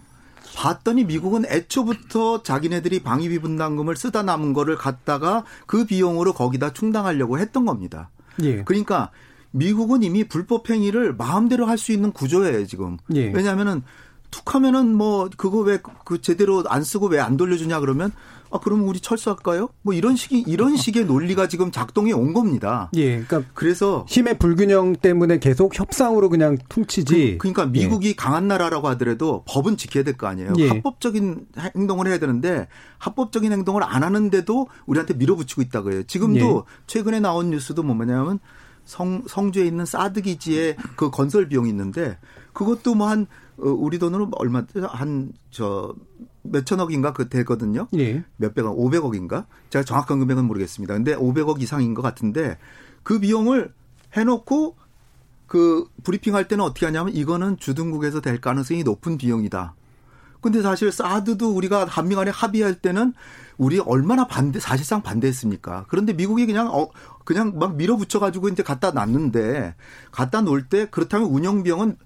[0.56, 7.66] 봤더니 미국은 애초부터 자기네들이 방위비 분담금을 쓰다 남은 거를 갖다가 그 비용으로 거기다 충당하려고 했던
[7.66, 8.10] 겁니다.
[8.42, 8.62] 예.
[8.62, 9.10] 그러니까
[9.50, 12.98] 미국은 이미 불법 행위를 마음대로 할 수 있는 구조예요, 지금.
[13.14, 13.30] 예.
[13.32, 13.82] 왜냐하면은
[14.30, 18.12] 툭하면은 뭐 그거 왜 그 제대로 안 쓰고 왜 안 돌려주냐 그러면
[18.50, 19.68] 아 그럼 우리 철수할까요?
[19.82, 22.88] 뭐 이런 식이 이런 식의 논리가 지금 작동해 온 겁니다.
[22.94, 23.20] 예.
[23.20, 27.38] 그러니까 그래서 힘의 불균형 때문에 계속 협상으로 그냥 퉁치지.
[27.38, 30.52] 그, 러니까 미국이 강한 나라라고 하더라도 법은 지켜야 될 거 아니에요.
[30.58, 30.68] 예.
[30.68, 36.04] 합법적인 행동을 해야 되는데 합법적인 행동을 안 하는데도 우리한테 밀어붙이고 있다고요.
[36.04, 36.82] 지금도 예.
[36.86, 38.38] 최근에 나온 뉴스도 뭐냐면
[38.84, 42.18] 성 성주에 있는 사드 기지의 그 건설 비용이 있는데
[42.52, 45.94] 그것도 뭐 한 우리 돈으로 얼마 한 저
[46.42, 47.86] 몇천억인가 그 되거든요.
[47.96, 48.24] 예.
[48.36, 49.46] 몇백억, 500억인가?
[49.70, 50.94] 제가 정확한 금액은 모르겠습니다.
[50.94, 52.58] 근데 500억 이상인 것 같은데
[53.04, 53.72] 그 비용을
[54.16, 54.76] 해놓고
[55.46, 59.74] 그 브리핑 할 때는 어떻게 하냐면 이거는 주둔국에서 될 가능성이 높은 비용이다.
[60.40, 63.14] 근데 사실 사드도 우리가 한미 간에 합의할 때는
[63.56, 65.86] 우리 얼마나 반대 사실상 반대했습니까?
[65.88, 66.90] 그런데 미국이 그냥 어
[67.24, 69.76] 그냥 막 밀어붙여 가지고 이제 갖다 놨는데
[70.10, 71.96] 갖다 놓을 때 그렇다면 운영 비용은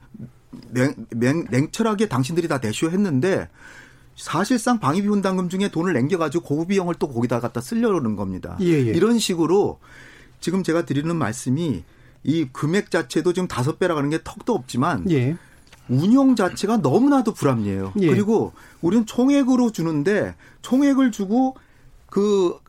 [0.70, 3.48] 냉, 냉, 냉철하게 당신들이 다 내쇼했는데
[4.16, 8.56] 사실상 방위비 분담금 중에 돈을 남겨가지고 고급 비용을 또 거기다 갖다 쓰려는 겁니다.
[8.60, 8.90] 예, 예.
[8.90, 9.78] 이런 식으로
[10.40, 11.84] 지금 제가 드리는 말씀이
[12.24, 15.36] 이 금액 자체도 지금 다섯 배라 가는 게 턱도 없지만 예.
[15.88, 17.92] 운용 자체가 너무나도 불합리해요.
[18.00, 18.06] 예.
[18.08, 21.56] 그리고 우리는 총액으로 주는데 총액을 주고
[22.10, 22.67] 그, 그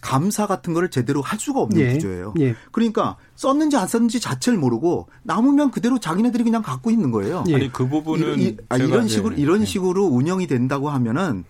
[0.00, 1.92] 감사 같은 거를 제대로 할 수가 없는 예.
[1.94, 2.34] 구조예요.
[2.40, 2.54] 예.
[2.72, 7.44] 그러니까 썼는지 안 썼는지 자체를 모르고 남으면 그대로 자기네들이 그냥 갖고 있는 거예요.
[7.48, 7.54] 예.
[7.54, 9.66] 아니 그 부분은 이, 아, 이런 식으로 이런 네.
[9.66, 11.44] 식으로 운영이 된다고 하면은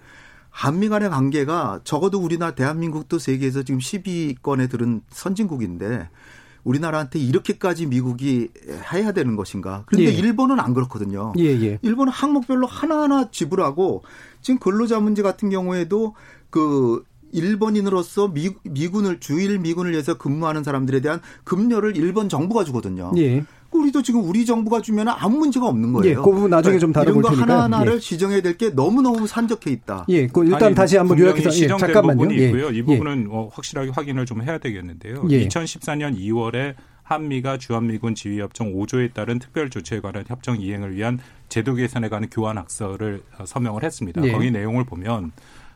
[0.51, 6.09] 한미 간의 관계가 적어도 우리나라 대한민국도 세계에서 지금 10위권에 들은 선진국인데
[6.63, 8.49] 우리나라한테 이렇게까지 미국이
[8.93, 9.83] 해야 되는 것인가.
[9.87, 10.15] 그런데 예.
[10.17, 11.33] 일본은 안 그렇거든요.
[11.39, 11.79] 예, 예.
[11.83, 14.03] 일본은 항목별로 하나하나 지불하고
[14.41, 16.15] 지금 근로자 문제 같은 경우에도
[16.51, 23.13] 그 일본인으로서 미, 미군을 주일 미군을 위해서 근무하는 사람들에 대한 급료를 일본 정부가 주거든요.
[23.17, 23.45] 예.
[23.73, 26.11] 우리도 지금 우리 정부가 주면 아무 문제가 없는 거예요.
[26.11, 27.33] 예, 그 부분 나중에 좀 다뤄볼 테니까.
[27.35, 27.99] 이런 거 하나하나를 예.
[27.99, 30.07] 지정해야 될 게 너무너무 산적해 있다.
[30.11, 32.17] 예, 그 일단 아니, 다시 한번 요약해서 예, 잠깐만요.
[32.19, 32.47] 부분이 예.
[32.47, 32.71] 있고요.
[32.71, 35.25] 이 부분은 어, 확실하게 확인을 좀 해야 되겠는데요.
[35.25, 41.19] 2014년 2월에 한미가 주한미군 지휘협정 5조에 따른 특별 조치에 관한 협정 이행을 위한
[41.49, 44.21] 제도 개선에 관한 교환 학서를 어, 서명을 했습니다.
[44.23, 45.33] 거기 내용을 보면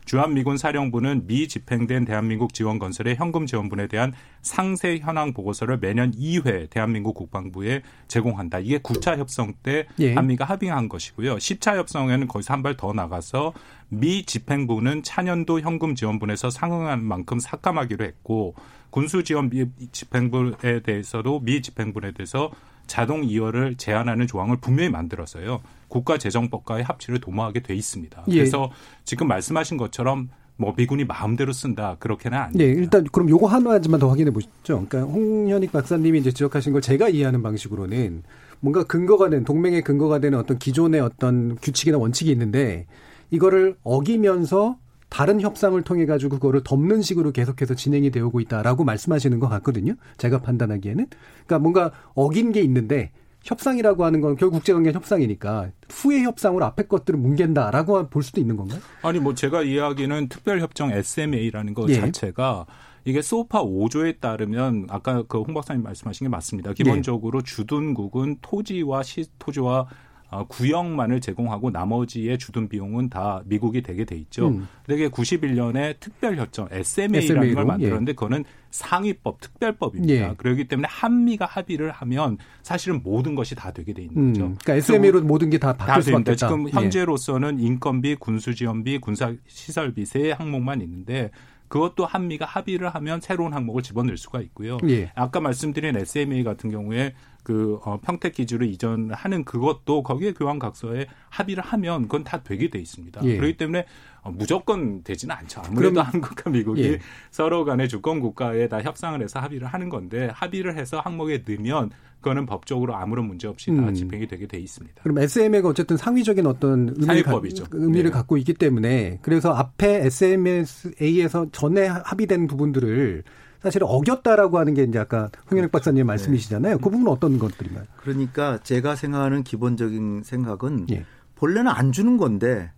[0.08, 6.70] 주한미군 사령부는 미 집행된 대한민국 지원 건설의 현금 지원분에 대한 상세 현황 보고서를 매년 2회
[6.70, 8.60] 대한민국 국방부에 제공한다.
[8.60, 10.14] 이게 9차 협상 때 예.
[10.14, 11.36] 한미가 합의한 것이고요.
[11.36, 13.52] 10차 협상에는 거기서 한 발 더 나가서
[13.90, 18.54] 미 집행부는 차년도 현금 지원분에서 상응한 만큼 삭감하기로 했고
[18.88, 22.50] 군수 지원 미 집행부에 대해서도 미 집행부에 대해서
[22.88, 25.60] 자동 이월을 제한하는 조항을 분명히 만들었어요.
[25.86, 28.24] 국가재정법과의 합치를 도모하게 돼 있습니다.
[28.28, 28.34] 예.
[28.34, 28.70] 그래서
[29.04, 32.58] 지금 말씀하신 것처럼 뭐 미군이 마음대로 쓴다 그렇게는 아니에요.
[32.58, 34.84] 네, 일단 그럼 요거 하나만 더 확인해 보시죠.
[34.88, 38.24] 그러니까 홍현익 박사님이 이제 지적하신 걸 제가 이해하는 방식으로는
[38.60, 42.86] 뭔가 근거가 된 동맹의 근거가 되는 어떤 기존의 어떤 규칙이나 원칙이 있는데
[43.30, 49.48] 이거를 어기면서 다른 협상을 통해 가지고 그거를 덮는 식으로 계속해서 진행이 되고 있다라고 말씀하시는 것
[49.48, 49.94] 같거든요.
[50.18, 51.06] 제가 판단하기에는
[51.46, 53.10] 그러니까 뭔가 어긴 게 있는데
[53.44, 58.80] 협상이라고 하는 건 결국 국제관계 협상이니까 후의 협상으로 앞에 것들을 뭉갠다라고 볼 수도 있는 건가요?
[59.02, 61.94] 아니 뭐 제가 이야기는 특별협정 SMA라는 것 예.
[61.94, 62.66] 자체가
[63.04, 66.72] 이게 소파 5조에 따르면 아까 그 홍 박사님 말씀하신 게 맞습니다.
[66.74, 67.42] 기본적으로 예.
[67.44, 69.86] 주둔국은 토지와 시 토지와 어,
[70.30, 74.48] 구역만을 제공하고 나머지의 주둔 비용은 다 미국이 되게 돼 있죠.
[74.48, 74.68] 음.
[74.84, 77.54] 근데 91년에 특별 협정 SMA라는 SMA로?
[77.54, 78.14] 걸 만들었는데 예.
[78.14, 80.14] 그거는 상위법, 특별법입니다.
[80.14, 80.34] 예.
[80.36, 84.28] 그렇기 때문에 한미가 합의를 하면 사실은 모든 것이 다 되게 돼 있는 음.
[84.32, 84.42] 거죠.
[84.62, 86.34] 그러니까 SMA로 모든 게 다 바뀔 수밖에 없다.
[86.46, 86.72] 지금 예.
[86.72, 91.30] 현재로서는 인건비, 군수지원비, 군사시설비 세 항목만 있는데
[91.68, 94.78] 그것도 한미가 합의를 하면 새로운 항목을 집어넣을 수가 있고요.
[94.88, 95.10] 예.
[95.14, 97.14] 아까 말씀드린 SMA 같은 경우에
[97.48, 103.22] 그 어, 평택 기지로 이전하는 그것도 거기에 교환각서에 합의를 하면 그건 다 되게 돼 있습니다.
[103.24, 103.36] 예.
[103.38, 103.86] 그렇기 때문에
[104.20, 105.62] 어, 무조건 되지는 않죠.
[105.64, 106.98] 아무래도 그럼, 한국과 미국이 예.
[107.30, 112.44] 서로 간에 주권 국가에 다 협상을 해서 합의를 하는 건데 합의를 해서 항목에 넣으면 그거는
[112.44, 113.94] 법적으로 아무런 문제 없이 다 음.
[113.94, 115.02] 집행이 되게 돼 있습니다.
[115.02, 117.40] 그럼 SMA가 어쨌든 상위적인 어떤 의미를, 가,
[117.72, 118.10] 의미를 네.
[118.10, 123.22] 갖고 있기 때문에 그래서 앞에 SMA에서 전에 합의된 부분들을
[123.62, 125.72] 사실 어겼다라고 하는 게 이제 아까 홍현익 그렇죠.
[125.72, 126.76] 박사님 말씀이시잖아요.
[126.76, 126.80] 네.
[126.82, 127.84] 그 부분은 어떤 것들인가요?
[127.96, 131.04] 그러니까 제가 생각하는 기본적인 생각은 예.
[131.34, 132.70] 본래는 안 주는 건데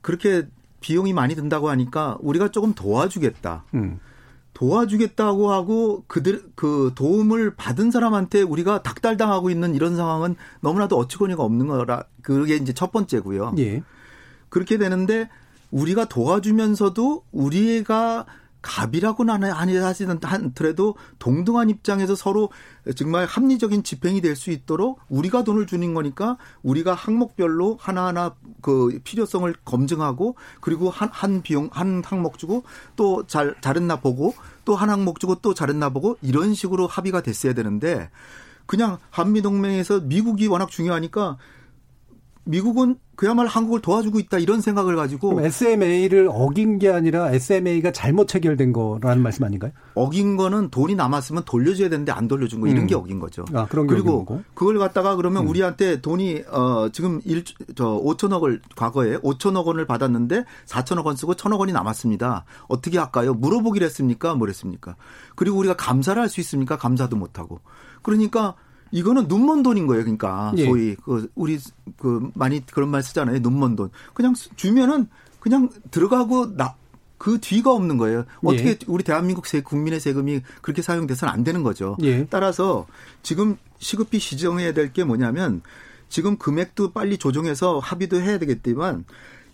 [0.00, 0.46] 그렇게
[0.80, 3.64] 비용이 많이 든다고 하니까 우리가 조금 도와주겠다.
[3.74, 4.00] 음.
[4.54, 11.68] 도와주겠다고 하고 그들 그 도움을 받은 사람한테 우리가 닥달당하고 있는 이런 상황은 너무나도 어처구니가 없는
[11.68, 13.54] 거라 그게 이제 첫 번째고요.
[13.58, 13.82] 예.
[14.48, 15.28] 그렇게 되는데
[15.70, 18.26] 우리가 도와주면서도 우리가
[18.62, 22.50] 갑이라고는 아니하시는 한더라도 동등한 입장에서 서로
[22.96, 29.52] 정말 합리적인 집행이 될 수 있도록 우리가 돈을 주는 거니까 우리가 항목별로 하나하나 그 필요성을
[29.64, 32.64] 검증하고 그리고 한, 한 비용 한 항목 주고
[32.96, 37.52] 또 잘 잘했나 보고 또 한 항목 주고 또 잘했나 보고 이런 식으로 합의가 됐어야
[37.52, 38.10] 되는데
[38.66, 41.36] 그냥 한미 동맹에서 미국이 워낙 중요하니까
[42.50, 48.72] 미국은 그야말로 한국을 도와주고 있다 이런 생각을 가지고 SMA를 어긴 게 아니라 SMA가 잘못 체결된
[48.72, 49.72] 거라는 말씀 아닌가요?
[49.94, 52.86] 어긴 거는 돈이 남았으면 돌려줘야 되는데 안 돌려준 거 이런 음.
[52.86, 53.44] 게 어긴 거죠.
[53.52, 55.48] 아, 그런 그리고 그걸 갖다가 그러면 음.
[55.48, 61.58] 우리한테 돈이 어 지금 1 저 5천억을 과거에 5천억 원을 받았는데 4천억 원 쓰고 1천억
[61.60, 62.44] 원이 남았습니다.
[62.68, 63.34] 어떻게 할까요?
[63.34, 64.34] 물어보기로 했습니까?
[64.34, 64.96] 뭐랬습니까?
[65.36, 66.76] 그리고 우리가 감사를 할 수 있습니까?
[66.76, 67.60] 감사도 못 하고.
[68.02, 68.54] 그러니까
[68.90, 70.02] 이거는 눈먼 돈인 거예요.
[70.02, 70.64] 그러니까 예.
[70.64, 71.58] 소위 그 우리
[71.96, 73.38] 그 많이 그런 말 쓰잖아요.
[73.40, 73.90] 눈먼 돈.
[74.14, 75.08] 그냥 주면은
[75.40, 76.80] 그냥 들어가고 나
[77.20, 78.24] 그 뒤가 없는 거예요.
[78.42, 78.78] 어떻게 예.
[78.86, 81.98] 우리 대한민국 세, 국민의 세금이 그렇게 사용돼서는 안 되는 거죠.
[82.00, 82.24] 예.
[82.24, 82.86] 따라서
[83.22, 85.60] 지금 시급히 시정해야 될 게 뭐냐면
[86.08, 89.04] 지금 금액도 빨리 조정해서 합의도 해야 되겠지만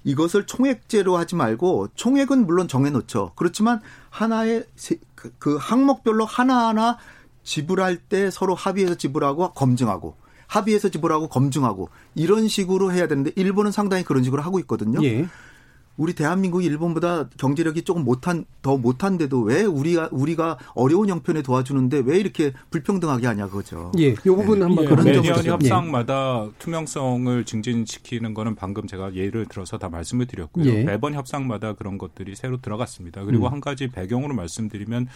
[0.04, 3.32] 이것을 총액제로 하지 말고 총액은 물론 정해놓죠.
[3.34, 4.64] 그렇지만 하나의
[5.16, 6.98] 그, 그 항목별로 하나하나
[7.46, 10.16] 지불할 때 서로 합의해서 지불하고 검증하고
[10.48, 15.02] 합의해서 지불하고 검증하고 이런 식으로 해야 되는데 일본은 상당히 그런 식으로 하고 있거든요.
[15.02, 15.26] 예.
[15.96, 22.18] 우리 대한민국이 일본보다 경제력이 조금 못한 더 못한데도 왜 우리가 우리가 어려운 형편에 도와주는데 왜
[22.18, 23.92] 이렇게 불평등하게 하냐 그거죠.
[23.98, 24.64] 예, 이 부분 네.
[24.66, 26.50] 한번 예, 그런 매년 협상마다 예.
[26.58, 30.66] 투명성을 증진시키는 거는 방금 제가 예를 들어서 다 말씀을 드렸고요.
[30.66, 30.82] 예.
[30.84, 33.24] 매번 협상마다 그런 것들이 새로 들어갔습니다.
[33.24, 33.52] 그리고 음.
[33.52, 35.08] 한 가지 배경으로 말씀드리면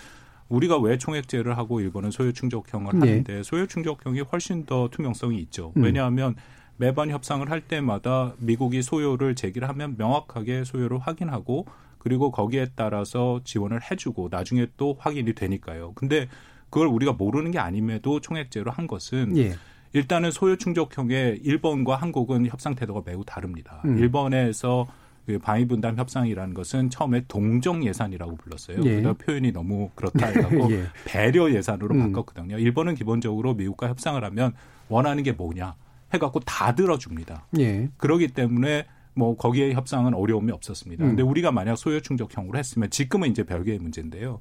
[0.50, 2.98] 우리가 왜 총액제를 하고 일본은 소요 충족형을 네.
[2.98, 5.72] 하는데 소요 충족형이 훨씬 더 투명성이 있죠.
[5.76, 5.84] 음.
[5.84, 6.34] 왜냐하면
[6.76, 11.66] 매번 협상을 할 때마다 미국이 소요를 제기를 하면 명확하게 소요를 확인하고
[11.98, 15.92] 그리고 거기에 따라서 지원을 해주고 나중에 또 확인이 되니까요.
[15.94, 16.28] 근데
[16.68, 19.54] 그걸 우리가 모르는 게 아님에도 총액제로 한 것은 예.
[19.92, 23.82] 일단은 소요 충족형의 일본과 한국은 협상 태도가 매우 다릅니다.
[23.84, 23.98] 음.
[23.98, 24.86] 일본에서
[25.30, 28.78] 그 방위 분담 협상이라는 것은 처음에 동정 예산이라고 불렀어요.
[28.84, 29.00] 예.
[29.00, 30.86] 그러다 표현이 너무 그렇다 해갖고 예.
[31.04, 32.12] 배려 예산으로 음.
[32.12, 32.58] 바꿨거든요.
[32.58, 34.52] 일본은 기본적으로 미국과 협상을 하면
[34.88, 35.76] 원하는 게 뭐냐
[36.12, 37.46] 해갖고 다 들어줍니다.
[37.60, 37.88] 예.
[37.96, 41.04] 그러기 때문에 뭐 거기에 협상은 어려움이 없었습니다.
[41.04, 41.08] 음.
[41.10, 44.40] 근데 우리가 만약 소요 충족형으로 했으면 지금은 이제 별개의 문제인데요.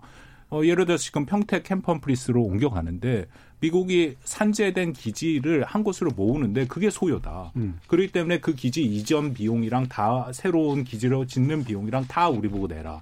[0.52, 3.28] 어, 예를 들어서 지금 평택 캠퍼프리스로 옮겨가는데
[3.60, 7.52] 미국이 산재된 기지를 한 곳으로 모으는데 그게 소요다.
[7.58, 7.80] 음.
[7.88, 13.02] 그렇기 때문에 그 기지 이전 비용이랑 다 새로운 기지로 짓는 비용이랑 다 우리 보고 내라.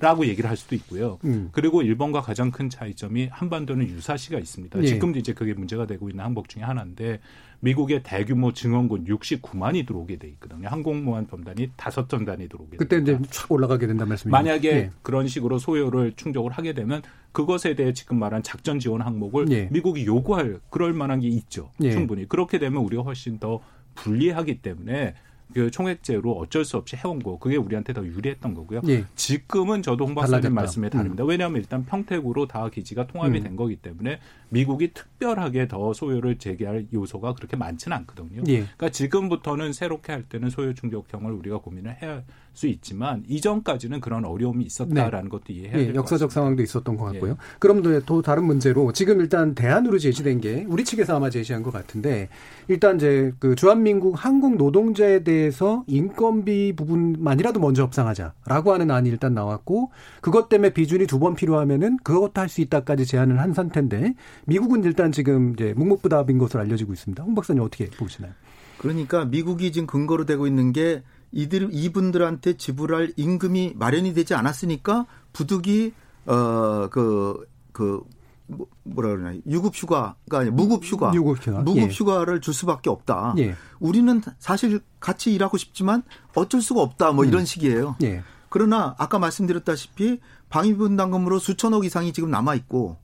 [0.00, 1.18] 라고 얘기를 할 수도 있고요.
[1.24, 1.48] 음.
[1.52, 4.82] 그리고 일본과 가장 큰 차이점이 한반도는 유사시가 있습니다.
[4.82, 4.86] 예.
[4.86, 7.20] 지금도 이제 그게 문제가 되고 있는 항목 중에 하나인데
[7.64, 10.68] 미국의 대규모 증원군 69만이 들어오게 돼 있거든요.
[10.68, 13.26] 항공모함 전단이 다섯 전단이 들어오게 그때 됩니다.
[13.26, 14.30] 이제 촥 올라가게 된단 말씀이죠.
[14.30, 14.90] 만약에 예.
[15.00, 17.00] 그런 식으로 소요를 충족을 하게 되면
[17.32, 19.68] 그것에 대해 지금 말한 작전 지원 항목을 예.
[19.72, 21.70] 미국이 요구할 그럴 만한 게 있죠.
[21.82, 21.90] 예.
[21.90, 22.28] 충분히.
[22.28, 23.60] 그렇게 되면 우리가 훨씬 더
[23.94, 25.14] 불리하기 때문에
[25.52, 28.80] 그 총액제로 어쩔 수 없이 해온 거 그게 우리한테 더 유리했던 거고요.
[28.88, 29.04] 예.
[29.14, 31.24] 지금은 저도 홍 박사님 말씀에 다릅니다.
[31.24, 31.28] 음.
[31.28, 33.42] 왜냐하면 일단 평택으로 다 기지가 통합이 음.
[33.44, 38.42] 된 거기 때문에 미국이 특별하게 더 소요를 제기할 요소가 그렇게 많지는 않거든요.
[38.48, 38.60] 예.
[38.60, 42.22] 그러니까 지금부터는 새롭게 할 때는 소요 충족형을 우리가 고민을 해야
[42.54, 45.28] 수 있지만 이전까지는 그런 어려움이 있었다라는 네.
[45.28, 47.32] 것도 이해해야 예, 될것 역사적 상황도 있었던 것 같고요.
[47.32, 47.36] 예.
[47.58, 52.28] 그럼 또 다른 문제로 지금 일단 대안으로 제시된 게 우리 측에서 아마 제시한 것 같은데
[52.68, 59.90] 일단 이제 그 주한민국 한국 노동자에 대해서 인건비 부분만이라도 먼저 협상하자라고 하는 안이 일단 나왔고
[60.20, 64.14] 그것 때문에 비준이 두 번 필요하면은 그것도 할 수 있다까지 제안을 한 상태인데
[64.46, 67.22] 미국은 일단 지금 이제 묵묵부답인 것으로 알려지고 있습니다.
[67.24, 68.32] 홍 박사님 어떻게 보시나요?
[68.78, 71.02] 그러니까 미국이 지금 근거로 되고 있는 게
[71.34, 75.92] 이들 이분들한테 지불할 임금이 마련이 되지 않았으니까 부득이
[76.26, 78.02] 어그그 그,
[78.46, 81.88] 뭐, 뭐라 그러나 유급 휴가가 아니 무급 휴가 유급 휴가 무급 예.
[81.88, 83.34] 휴가를 줄 수밖에 없다.
[83.38, 83.56] 예.
[83.80, 87.10] 우리는 사실 같이 일하고 싶지만 어쩔 수가 없다.
[87.12, 87.28] 뭐 음.
[87.28, 87.96] 이런 식이에요.
[88.04, 88.22] 예.
[88.48, 90.20] 그러나 아까 말씀드렸다시피
[90.50, 92.96] 방위분담금으로 수천억 이상이 지금 남아 있고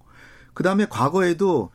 [0.55, 1.71] 그다음에 과거에도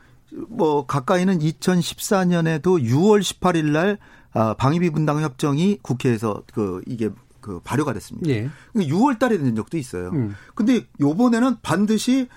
[0.48, 4.25] 뭐 가까이는 2014년에도 6월 18일 날 아,
[4.58, 7.10] 방위비 분담 협정이 국회에서 그 이게
[7.41, 8.28] 그 발효가 됐습니다.
[8.30, 8.50] 예.
[8.76, 10.10] 6월 달에 된 적도 있어요.
[10.10, 10.36] 음.
[10.56, 12.28] 근데 요번에는 반드시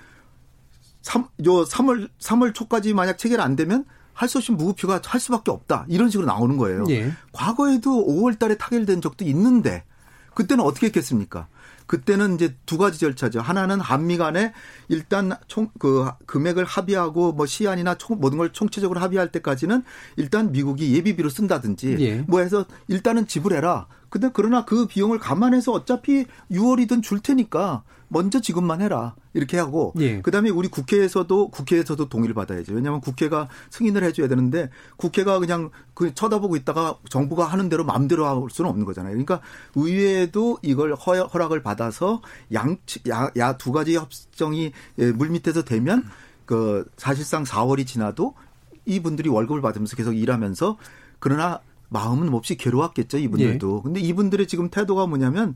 [1.01, 5.49] 3, 요 3월 3월 초까지 만약 체결 안 되면 할 수 없이 무급휴가 할 수밖에
[5.49, 5.85] 없다.
[5.87, 6.83] 이런 식으로 나오는 거예요.
[6.89, 7.11] 예.
[7.31, 9.85] 과거에도 5월 달에 타결된 적도 있는데
[10.33, 11.47] 그때는 어떻게 했겠습니까?
[11.89, 13.41] 그때는 이제 두 가지 절차죠.
[13.41, 14.53] 하나는 한미 간에
[14.89, 19.83] 일단 총 그 금액을 합의하고 뭐 시안이나 총 모든 걸 총체적으로 합의할 때까지는
[20.17, 22.15] 일단 미국이 예비비로 쓴다든지 예.
[22.27, 23.87] 뭐 해서 일단은 지불해라.
[24.09, 29.15] 근데 그러나 그 비용을 감안해서 어차피 6월이든 줄 테니까 먼저 지급만 해라.
[29.33, 30.21] 이렇게 하고 예.
[30.21, 32.73] 그다음에 우리 국회에서도 국회에서도 동의를 받아야죠.
[32.73, 38.49] 왜냐하면 국회가 승인을 해줘야 되는데 국회가 그냥 그 쳐다보고 있다가 정부가 하는 대로 마음대로 할
[38.49, 39.11] 수는 없는 거잖아요.
[39.11, 39.41] 그러니까
[39.75, 46.03] 의회도 이걸 허락을 받아서 양야 두 가지 협정이 예, 물밑에서 되면
[46.45, 48.33] 그 사실상 4월이 지나도
[48.85, 50.77] 이분들이 월급을 받으면서 계속 일하면서
[51.19, 53.77] 그러나 마음은 몹시 괴로웠겠죠 이분들도.
[53.77, 53.83] 예.
[53.83, 55.53] 근데 이분들의 지금 태도가 뭐냐면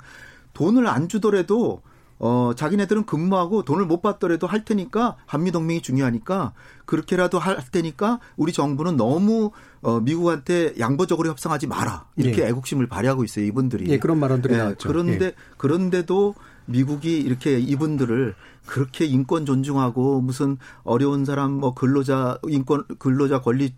[0.54, 1.82] 돈을 안 주더라도
[2.20, 6.54] 어, 자기네들은 근무하고 돈을 못 받더라도 할 테니까 한미동맹이 중요하니까
[6.86, 12.06] 그렇게라도 할 테니까 우리 정부는 너무 어, 미국한테 양보적으로 협상하지 마라.
[12.16, 12.48] 이렇게 예.
[12.48, 13.90] 애국심을 발휘하고 있어요, 이분들이.
[13.90, 14.88] 예, 그런 말들이 예, 나왔죠.
[14.88, 15.36] 그런데, 예.
[15.58, 23.74] 그런데도 미국이 이렇게 이분들을 그렇게 인권 존중하고 무슨 어려운 사람 뭐 근로자 인권 근로자 권리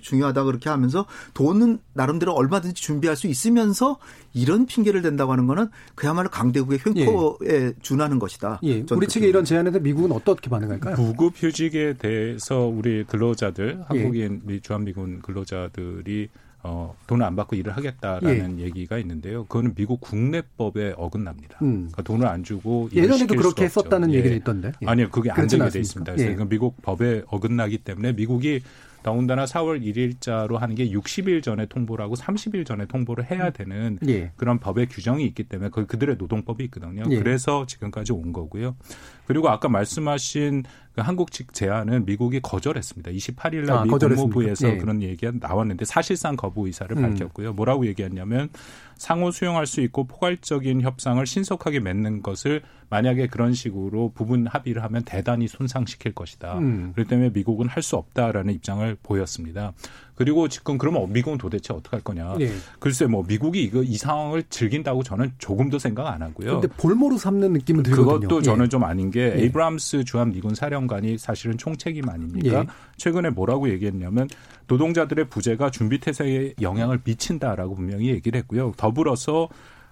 [0.00, 3.98] 중요하다 그렇게 하면서 돈은 나름대로 얼마든지 준비할 수 있으면서
[4.32, 7.72] 이런 핑계를 댄다고 하는 거는 그야말로 강대국의 횡포에 예.
[7.82, 8.60] 준하는 것이다.
[8.62, 8.84] 예.
[8.92, 10.96] 우리 측의 이런 제안에 대 미국은 어떻게 반응할까요?
[10.96, 14.60] 무급 휴직에 대해서 우리 근로자들 한국인 예.
[14.60, 16.28] 주한미군 근로자들이
[16.62, 18.64] 어, 돈을 안 받고 일을 하겠다라는 예.
[18.64, 19.44] 얘기가 있는데요.
[19.46, 21.58] 그거는 미국 국내법에 어긋납니다.
[21.62, 21.88] 음.
[21.90, 24.18] 그러니까 돈을 안 주고 예전에도 그렇게 했었다는 예.
[24.18, 24.72] 얘기는 있던데.
[24.82, 24.86] 예.
[24.86, 26.12] 아니요, 그게 안 되게 돼 있습니다.
[26.12, 26.44] 그래서 예.
[26.44, 28.60] 미국 법에 어긋나기 때문에 미국이
[29.02, 34.32] 더군다나 4월 1일자로 하는 게 60일 전에 통보를 하고 30일 전에 통보를 해야 되는 예.
[34.36, 37.04] 그런 법의 규정이 있기 때문에 그 그들의 노동법이 있거든요.
[37.10, 37.18] 예.
[37.18, 38.76] 그래서 지금까지 온 거고요.
[39.26, 43.12] 그리고 아까 말씀하신 그 한국 측 제안은 미국이 거절했습니다.
[43.12, 44.76] 28일 날 아, 미 국무부에서 예.
[44.76, 47.02] 그런 얘기가 나왔는데 사실상 거부 의사를 음.
[47.02, 47.52] 밝혔고요.
[47.52, 48.48] 뭐라고 얘기했냐면
[49.00, 52.60] 상호 수용할 수 있고 포괄적인 협상을 신속하게 맺는 것을
[52.90, 56.58] 만약에 그런 식으로 부분 합의를 하면 대단히 손상시킬 것이다.
[56.58, 56.92] 음.
[56.92, 59.72] 그렇기 때문에 미국은 할 수 없다라는 입장을 보였습니다.
[60.20, 62.34] 그리고 지금 그러면 미국은 도대체 어떻게 할 거냐.
[62.36, 62.50] 네.
[62.78, 66.60] 글쎄 뭐 미국이 이거 이 상황을 즐긴다고 저는 조금도 생각 안 하고요.
[66.60, 68.20] 근데 볼모로 삼는 느낌은 들거든요.
[68.20, 68.68] 그것도 저는 예.
[68.68, 69.40] 좀 아닌 게 예.
[69.44, 72.60] 에이브람스 주한 미군 사령관이 사실은 총책임 아닙니까?
[72.60, 72.66] 예.
[72.98, 74.28] 최근에 뭐라고 얘기했냐면
[74.66, 78.74] 노동자들의 부재가 준비 태세에 영향을 미친다라고 분명히 얘기를 했고요.
[78.76, 79.48] 더불어서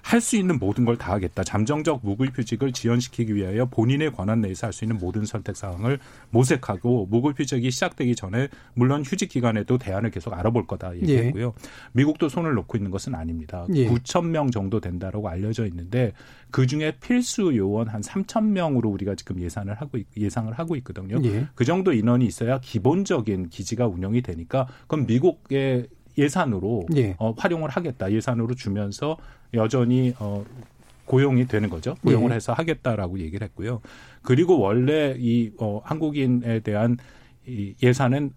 [0.09, 1.45] 할 수 있는 모든 걸 다 하겠다.
[1.45, 5.99] 잠정적 무급휴직을 지연시키기 위하여 본인의 권한 내에서 할 수 있는 모든 선택 사항을
[6.31, 11.47] 모색하고 무급휴직이 시작되기 전에 물론 휴직 기간에도 대안을 계속 알아볼 거다 얘기했고요.
[11.49, 11.69] 예.
[11.93, 13.67] 미국도 손을 놓고 있는 것은 아닙니다.
[13.75, 13.87] 예.
[13.87, 16.15] 9천 명 정도 된다라고 알려져 있는데
[16.51, 21.19] 그 중에 필수 요원 한 3천 명으로 우리가 지금 예산을 하고 예상을 하고 있거든요.
[21.23, 21.47] 예.
[21.55, 25.89] 그 정도 인원이 있어야 기본적인 기지가 운영이 되니까 그럼 미국의
[26.19, 27.15] 예산으로 예.
[27.19, 28.13] 어, 활용을 하겠다.
[28.13, 29.17] 예산으로 주면서
[29.55, 30.45] 여전히 어,
[31.07, 31.95] 고용이 되는 거죠.
[32.05, 32.37] 고용을 예.
[32.37, 33.81] 해서 하겠다라고 얘기를 했고요.
[34.23, 36.99] 그리고 원래 이 어, 한국인에 대한
[37.47, 38.33] 이 예산은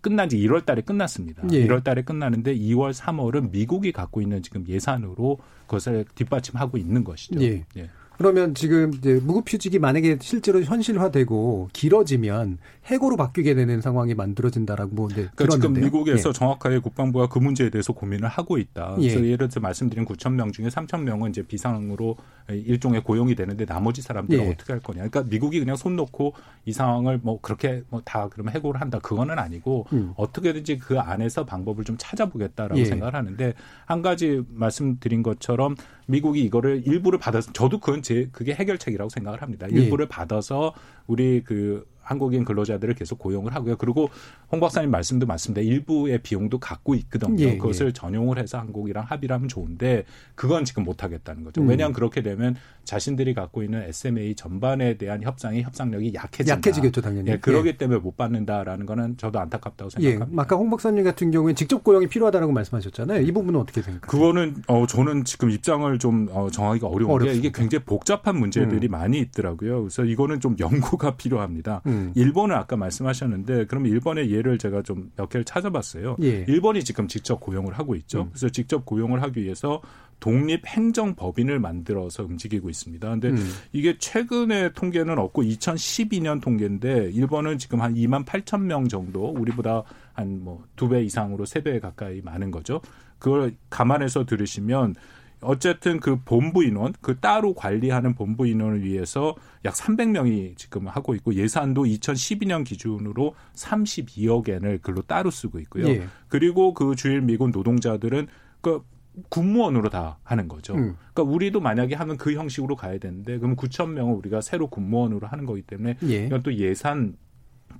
[0.00, 1.42] 끝난 지 1월 달에 끝났습니다.
[1.52, 1.66] 예.
[1.66, 7.40] 1월 달에 끝나는데 2월, 3월은 미국이 갖고 있는 지금 예산으로 그것을 뒷받침하고 있는 것이죠.
[7.42, 7.64] 예.
[7.76, 7.90] 예.
[8.18, 15.28] 그러면 지금 이제 무급휴직이 만약에 실제로 현실화되고 길어지면 해고로 바뀌게 되는 상황이 만들어진다라고 뭐 이제
[15.34, 16.32] 그러니까 지금 미국에서 예.
[16.32, 18.96] 정확하게 국방부가 그 문제에 대해서 고민을 하고 있다.
[19.00, 19.08] 예.
[19.08, 22.16] 그래서 예 를 들어 말씀드린 9천 명 중에 3천 명은 이제 비상으로
[22.48, 24.50] 일종의 고용이 되는데 나머지 사람들은 예.
[24.50, 25.06] 어떻게 할 거냐.
[25.08, 26.32] 그러니까 미국이 그냥 손 놓고
[26.64, 28.98] 이 상황을 뭐 그렇게 뭐 다 그러면 해고를 한다.
[29.00, 30.12] 그거는 아니고 음.
[30.16, 32.84] 어떻게든지 그 안에서 방법을 좀 찾아보겠다라고 예.
[32.84, 33.52] 생각을 하는데
[33.84, 35.74] 한 가지 말씀드린 것처럼
[36.06, 39.66] 미국이 이거를 일부를 받아서 저도 그건 제 그게 해결책이라고 생각을 합니다.
[39.70, 39.76] 예.
[39.76, 40.72] 일부를 받아서
[41.06, 43.76] 우리 그 한국인 근로자들을 계속 고용을 하고요.
[43.76, 44.08] 그리고
[44.50, 45.60] 홍 박사님 말씀도 맞습니다.
[45.60, 47.44] 일부의 비용도 갖고 있거든요.
[47.44, 47.92] 예, 그것을 예.
[47.92, 50.04] 전용을 해서 한국이랑 합의를 하면 좋은데
[50.36, 51.60] 그건 지금 못 하겠다는 거죠.
[51.62, 51.68] 음.
[51.68, 56.58] 왜냐하면 그렇게 되면 자신들이 갖고 있는 SMA 전반에 대한 협상이 협상력이 약해진다.
[56.58, 57.32] 약해지겠죠, 당연히.
[57.32, 57.76] 예, 그러기 예.
[57.76, 60.40] 때문에 못 받는다라는 거는 저도 안타깝다고 예, 생각합니다.
[60.40, 63.22] 예, 아까 홍 박사님 같은 경우에 직접 고용이 필요하다라고 말씀하셨잖아요.
[63.22, 64.08] 이 부분은 어떻게 생각하세요?
[64.08, 67.32] 그거는 어 저는 지금 입장을 좀 어, 정하기가 어려운 어렵습니다.
[67.42, 68.90] 게 이게 굉장히 복잡한 문제들이 음.
[68.92, 69.80] 많이 있더라고요.
[69.80, 71.82] 그래서 이거는 좀 연구가 필요합니다.
[71.86, 71.95] 음.
[72.14, 76.16] 일본은 아까 말씀하셨는데 그럼 일본의 예를 제가 좀 몇 개를 찾아봤어요.
[76.22, 76.44] 예.
[76.48, 78.22] 일본이 지금 직접 고용을 하고 있죠.
[78.22, 78.28] 음.
[78.30, 79.80] 그래서 직접 고용을 하기 위해서
[80.20, 83.08] 독립 행정 법인을 만들어서 움직이고 있습니다.
[83.08, 83.48] 근데 음.
[83.72, 89.82] 이게 최근의 통계는 없고 2012년 통계인데 일본은 지금 한 2만 8천 명 정도 우리보다
[90.14, 92.80] 한 뭐 두 배 이상으로 세 배 가까이 많은 거죠.
[93.18, 94.94] 그걸 감안해서 들으시면
[95.42, 101.34] 어쨌든 그 본부 인원, 그 따로 관리하는 본부 인원을 위해서 약 300명이 지금 하고 있고
[101.34, 105.88] 예산도 2012년 기준으로 32억 엔을 글로 따로 쓰고 있고요.
[105.88, 106.06] 예.
[106.28, 108.28] 그리고 그 주일 미군 노동자들은
[108.60, 108.82] 그
[109.28, 110.74] 군무원으로 다 하는 거죠.
[110.74, 110.96] 음.
[111.12, 115.46] 그러니까 우리도 만약에 하면 그 형식으로 가야 되는데 그럼 9천 명을 우리가 새로 군무원으로 하는
[115.46, 116.26] 거기 때문에 예.
[116.26, 117.16] 이건 또 예산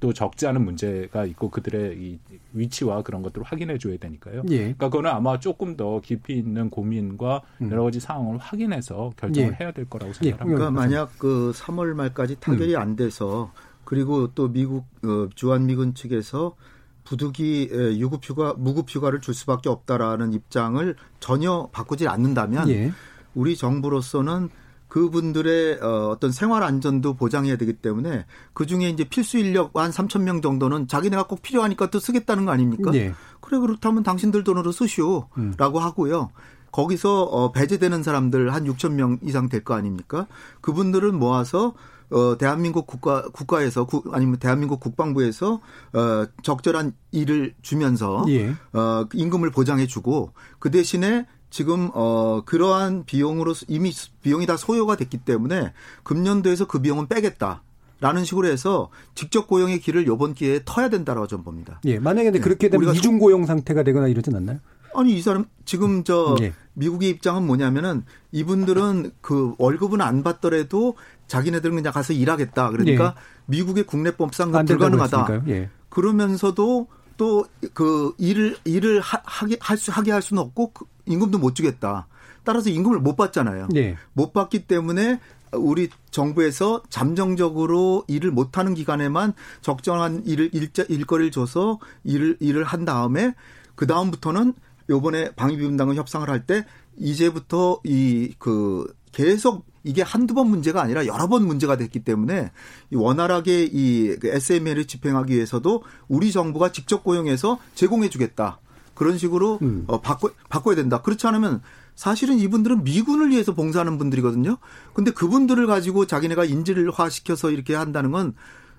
[0.01, 2.19] 또 적지 않은 문제가 있고 그들의 이
[2.53, 4.43] 위치와 그런 것들을 확인해 줘야 되니까요.
[4.51, 4.59] 예.
[4.59, 7.71] 그러니까 그거는 아마 조금 더 깊이 있는 고민과 음.
[7.71, 9.57] 여러 가지 상황을 확인해서 결정을 예.
[9.65, 10.31] 해야 될 거라고 예.
[10.31, 10.45] 생각합니다.
[10.45, 12.81] 그러니까 만약 그 3월 말까지 타결이 음.
[12.81, 13.53] 안 돼서
[13.85, 16.57] 그리고 또 미국 어, 주한 미군 측에서
[17.05, 22.93] 부득이 유급 휴가 무급 휴가를 줄 수밖에 없다라는 입장을 전혀 바꾸지 않는다면 예.
[23.35, 24.49] 우리 정부로서는
[24.97, 28.25] 그분들의 어, 어떤 생활 안전도 보장해야 되기 때문에
[28.55, 32.53] 그 중에 이제 필수 인력 한 3천 명 정도는 자기네가 꼭 필요하니까 또 쓰겠다는 거
[32.53, 32.93] 아닙니까?
[32.93, 33.13] 네.
[33.43, 35.83] 그래 그렇다면 당신들 돈으로 쓰시오라고 음.
[35.83, 36.31] 하고요.
[36.73, 40.29] 거기서 어, 배제되는 사람들 한 6천 명 이상 될 거 아닙니까?
[40.63, 41.75] 그분들을 모아서
[42.09, 45.61] 어, 대한민국 국가, 국가에서, 구, 아니면 대한민국 국방부에서,
[45.93, 48.55] 어, 적절한 일을 주면서, 예.
[48.73, 50.31] 어, 임금을 보장해 주고,
[50.61, 51.27] 그 대신에
[51.57, 53.91] 지금 어 그러한 비용으로 이미
[54.21, 57.63] 비용이 다 소요가 됐기 때문에 금년도에서 그 비용은 빼겠다.
[57.99, 61.81] 라는 식으로 해서 직접 고용의 길을 요번 기회에 터야 된다라고 좀 봅니다.
[61.87, 62.41] 예, 만약에 네.
[62.41, 64.59] 그렇게 되면 이중 고용 상태가 되거나 이러진 않나요?
[64.95, 66.53] 아니 이 사람 지금 저 예.
[66.75, 70.97] 미국의 입장은 뭐냐면은 이분들은 그 월급은 안 받더라도
[71.27, 72.69] 자기네들은 그냥 가서 일하겠다.
[72.69, 73.21] 그러니까 예.
[73.47, 75.45] 미국의 국내법상 불가능하다.
[75.49, 75.71] 예.
[75.89, 81.55] 그러면서도 또 그 일을 일을 하게 할 수 하게 할 수는 없고 그 임금도 못
[81.55, 82.07] 주겠다.
[82.45, 83.69] 따라서 임금을 못 받잖아요.
[83.77, 83.97] 예.
[84.13, 85.21] 못 받기 때문에
[85.53, 89.33] 우리 정부에서 잠정적으로 일을 못하는 기간에만
[89.63, 93.35] 적정한 일을 일자 일거리를 줘서 일을 일을 한 다음에
[93.75, 94.55] 그 다음부터는
[94.91, 96.65] 요번에 방위비분담금 협상을 할 때
[96.99, 102.51] 이제부터 이 그 계속 이게 한두 번 문제가 아니라 여러 번 문제가 됐기 때문에
[102.93, 108.61] 원활하게 이 SML을 그 집행하기 위해서도 우리 정부가 직접 고용해서 제공해 주겠다.
[108.97, 109.85] 그런 식으로 음.
[109.87, 111.03] 어 바꿔 바꿔야 된다.
[111.03, 111.61] 그렇지 않으면
[111.95, 114.59] 사실은 이분들은 미군을 위해서 봉사하는 분들이거든요.
[114.93, 118.35] 근데 그분들을 가지고 자기네가 인질화 시켜서 이렇게 한다는 건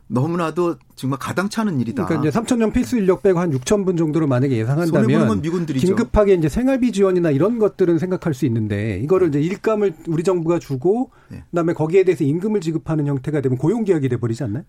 [0.08, 2.06] 너무나도 정말 가당찮은 일이다.
[2.06, 5.86] 그러니까 이제 3천 년 필수 인력 빼고 한 6천 분 정도로 만약에 예상한다면 미군들이죠.
[5.86, 11.12] 긴급하게 이제 생활비 지원이나 이런 것들은 생각할 수 있는데 이거를 이제 일감을 우리 정부가 주고
[11.30, 11.44] 네.
[11.50, 14.64] 그다음에 거기에 대해서 임금을 지급하는 형태가 되면 고용 계약이 돼 버리지 않나요?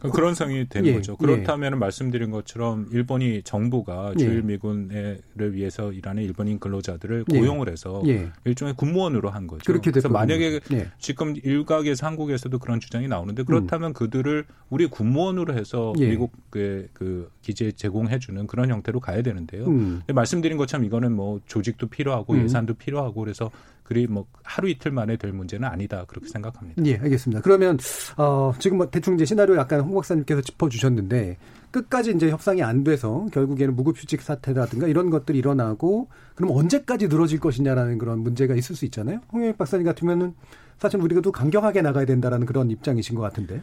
[0.00, 1.16] 그런 상황이 되는 예, 거죠.
[1.16, 1.76] 그렇다면 예.
[1.76, 4.18] 말씀드린 것처럼 일본이 정부가 예.
[4.18, 5.20] 주일 미군을
[5.52, 7.38] 위해서 일하는 일본인 근로자들을 예.
[7.38, 8.28] 고용을 해서 예.
[8.44, 9.62] 일종의 군무원으로 한 거죠.
[9.66, 10.88] 그렇게 그래서 만약에 예.
[10.98, 13.92] 지금 일각에서 한국에서도 그런 주장이 나오는데 그렇다면 음.
[13.94, 19.66] 그들을 우리 군무원으로 해서 미국의 그 기재 제공해주는 그런 형태로 가야 되는데요.
[19.66, 20.02] 음.
[20.06, 22.44] 말씀드린 것처럼 이거는 뭐 조직도 필요하고 음.
[22.44, 23.50] 예산도 필요하고 그래서
[23.88, 26.84] 그리 뭐 하루 이틀 만에 될 문제는 아니다 그렇게 생각합니다.
[26.84, 27.40] 예, 알겠습니다.
[27.40, 27.78] 그러면
[28.18, 31.38] 어 지금 뭐 대충 이제 시나리오 약간 홍 박사님께서 짚어주셨는데
[31.70, 37.96] 끝까지 이제 협상이 안 돼서 결국에는 무급휴직 사태라든가 이런 것들이 일어나고 그럼 언제까지 늘어질 것이냐라는
[37.96, 39.20] 그런 문제가 있을 수 있잖아요.
[39.32, 40.34] 홍영익 박사님 같으면은
[40.78, 43.62] 사실 우리가 또 강경하게 나가야 된다라는 그런 입장이신 것 같은데.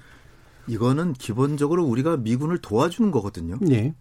[0.65, 3.59] 이거는 기본적으로 우리가 미군을 도와주는 거거든요.
[3.69, 3.93] 예.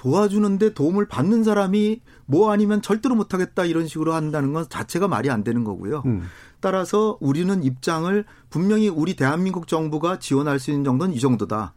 [0.00, 5.44] 도와주는데 도움을 받는 사람이 뭐 아니면 절대로 못하겠다 이런 식으로 한다는 건 자체가 말이 안
[5.44, 6.02] 되는 거고요.
[6.06, 6.22] 음.
[6.60, 11.74] 따라서 우리는 입장을 분명히 우리 대한민국 정부가 지원할 수 있는 정도는 이 정도다.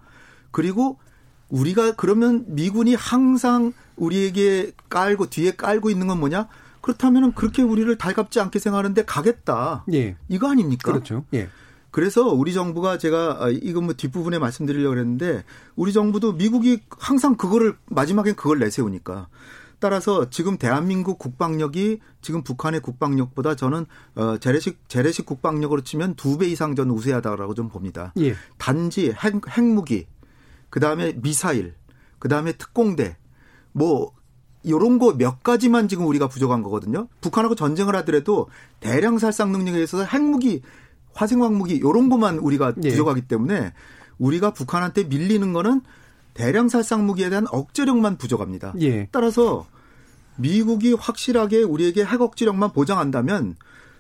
[0.52, 1.00] 그리고
[1.50, 6.48] 우리가 그러면 미군이 항상 우리에게 깔고 뒤에 깔고 있는 건 뭐냐?
[6.80, 9.84] 그렇다면은 그렇게 우리를 달갑지 않게 생각하는데 가겠다.
[9.92, 10.16] 예.
[10.30, 10.94] 이거 아닙니까?
[10.94, 11.26] 그렇죠.
[11.34, 11.50] 예.
[11.94, 15.44] 그래서 우리 정부가 제가 아, 이건 뭐 뒷부분에 말씀드리려고 했는데
[15.76, 19.28] 우리 정부도 미국이 항상 그거를 마지막엔 그걸 내세우니까
[19.80, 23.86] 따라서 지금 대한민국 국방력이 지금 북한의 국방력보다 저는
[24.16, 28.12] 어 재래식 재래식 국방력으로 치면 두 배 이상 전 우세하다라고 좀 봅니다.
[28.18, 28.34] 예.
[28.58, 30.08] 단지 핵, 핵무기,
[30.72, 31.76] 그 다음에 미사일,
[32.18, 33.18] 그 다음에 특공대,
[33.72, 34.14] 뭐
[34.68, 37.08] 요런 거 몇 가지만 지금 우리가 부족한 거거든요.
[37.22, 38.48] 북한하고 전쟁을 하더라도
[38.80, 40.64] 대량 살상 능력에 있어서 핵무기
[41.14, 42.90] 화생 광무기 요런 것만 우리가 예.
[42.90, 43.74] 부족하기 때문에
[44.18, 45.82] 우리가 북한한테 밀리는 거는
[46.34, 48.74] 대량 살상 무기에 대한 억제력만 부족합니다.
[48.82, 49.08] 예.
[49.12, 49.66] 따라서
[50.38, 53.56] 미국이 확실하게 우리에게 핵 억제력만 보장한다면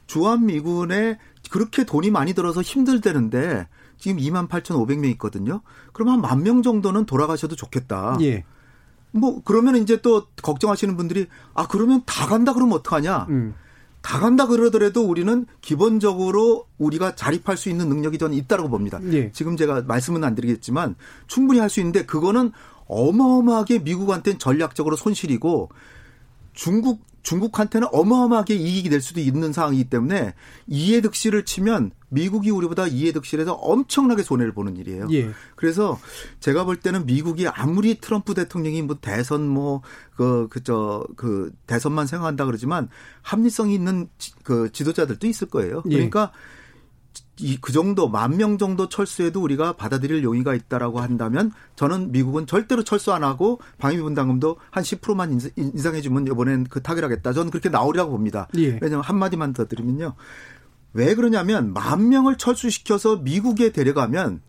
[0.08, 5.62] 주한 미군에 그렇게 돈이 많이 들어서 힘들대는데 지금 2만 8,500명 있거든요.
[5.94, 8.18] 그러면 한 만 명 정도는 돌아가셔도 좋겠다.
[8.22, 8.44] 예.
[9.12, 13.28] 뭐 그러면 이제 또 걱정하시는 분들이 아 그러면 다 간다 그러면 어떡하냐?
[13.30, 13.54] 음.
[14.04, 19.00] 다 간다 그러더라도 우리는 기본적으로 우리가 자립할 수 있는 능력이 저는 있다고 봅니다.
[19.14, 19.32] 예.
[19.32, 20.96] 지금 제가 말씀은 안 드리겠지만
[21.26, 22.52] 충분히 할 수 있는데 그거는
[22.88, 25.70] 어마어마하게 미국한테는 전략적으로 손실이고
[26.54, 30.34] 중국 중국한테는 어마어마하게 이익이 될 수도 있는 상황이기 때문에
[30.68, 35.08] 이해득실을 치면 미국이 우리보다 이해득실에서 엄청나게 손해를 보는 일이에요.
[35.12, 35.32] 예.
[35.56, 36.00] 그래서
[36.40, 39.82] 제가 볼 때는 미국이 아무리 트럼프 대통령이 뭐 대선 뭐
[40.16, 42.90] 그 그저 그 대선만 생각한다 그러지만
[43.22, 44.10] 합리성이 있는
[44.44, 45.84] 그 지도자들도 있을 거예요.
[45.90, 45.96] 예.
[45.96, 46.54] 그러니까 예.
[47.40, 53.12] 이그 정도 만 명 정도 철수해도 우리가 받아들일 용의가 있다라고 한다면 저는 미국은 절대로 철수
[53.12, 57.34] 안 하고 방위비 분담금도 한 10%만 인상해 주면 이번엔 그 타결하겠다.
[57.34, 58.48] 저는 그렇게 나오리라고 봅니다.
[58.58, 58.78] 예.
[58.82, 60.14] 왜냐하면 한 마디만 더 드리면요.
[60.94, 64.42] 왜 그러냐면 만 명을 철수시켜서 미국에 데려가면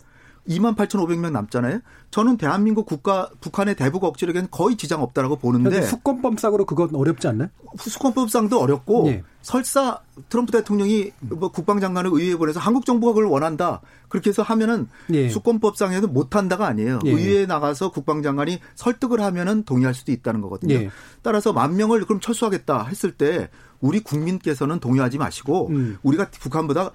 [0.49, 1.81] 2만 8,500명 남잖아요.
[2.11, 7.49] 저는 대한민국 국가 북한의 대북 억지력에는 거의 지장 없다라고 보는데 수권법상으로 그건 어렵지 않나요?
[7.79, 9.23] 수권법상도 어렵고 예.
[9.43, 15.29] 설사 트럼프 대통령이 뭐 국방장관을 의회에 보내서 한국 정부가 그걸 원한다 그렇게 해서 하면은 예.
[15.29, 17.01] 수권법상에도 못한다가 아니에요.
[17.07, 17.11] 예.
[17.11, 20.75] 의회에 나가서 국방장관이 설득을 하면은 동의할 수도 있다는 거거든요.
[20.75, 20.91] 예.
[21.23, 23.49] 따라서 만 명을 그럼 철수하겠다 했을 때
[23.85, 25.99] 우리 국민께서는 동의하지 마시고 음.
[26.03, 26.91] 우리가 북한보다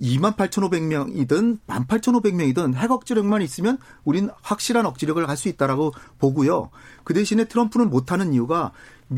[0.00, 6.70] 2만 8,500명이든 1만 8,500명이든 핵 억지력만 있으면 우린 확실한 억지력을 할 수 있다라고 보고요.
[7.04, 8.70] 그 대신에 트럼프는 못하는 이유가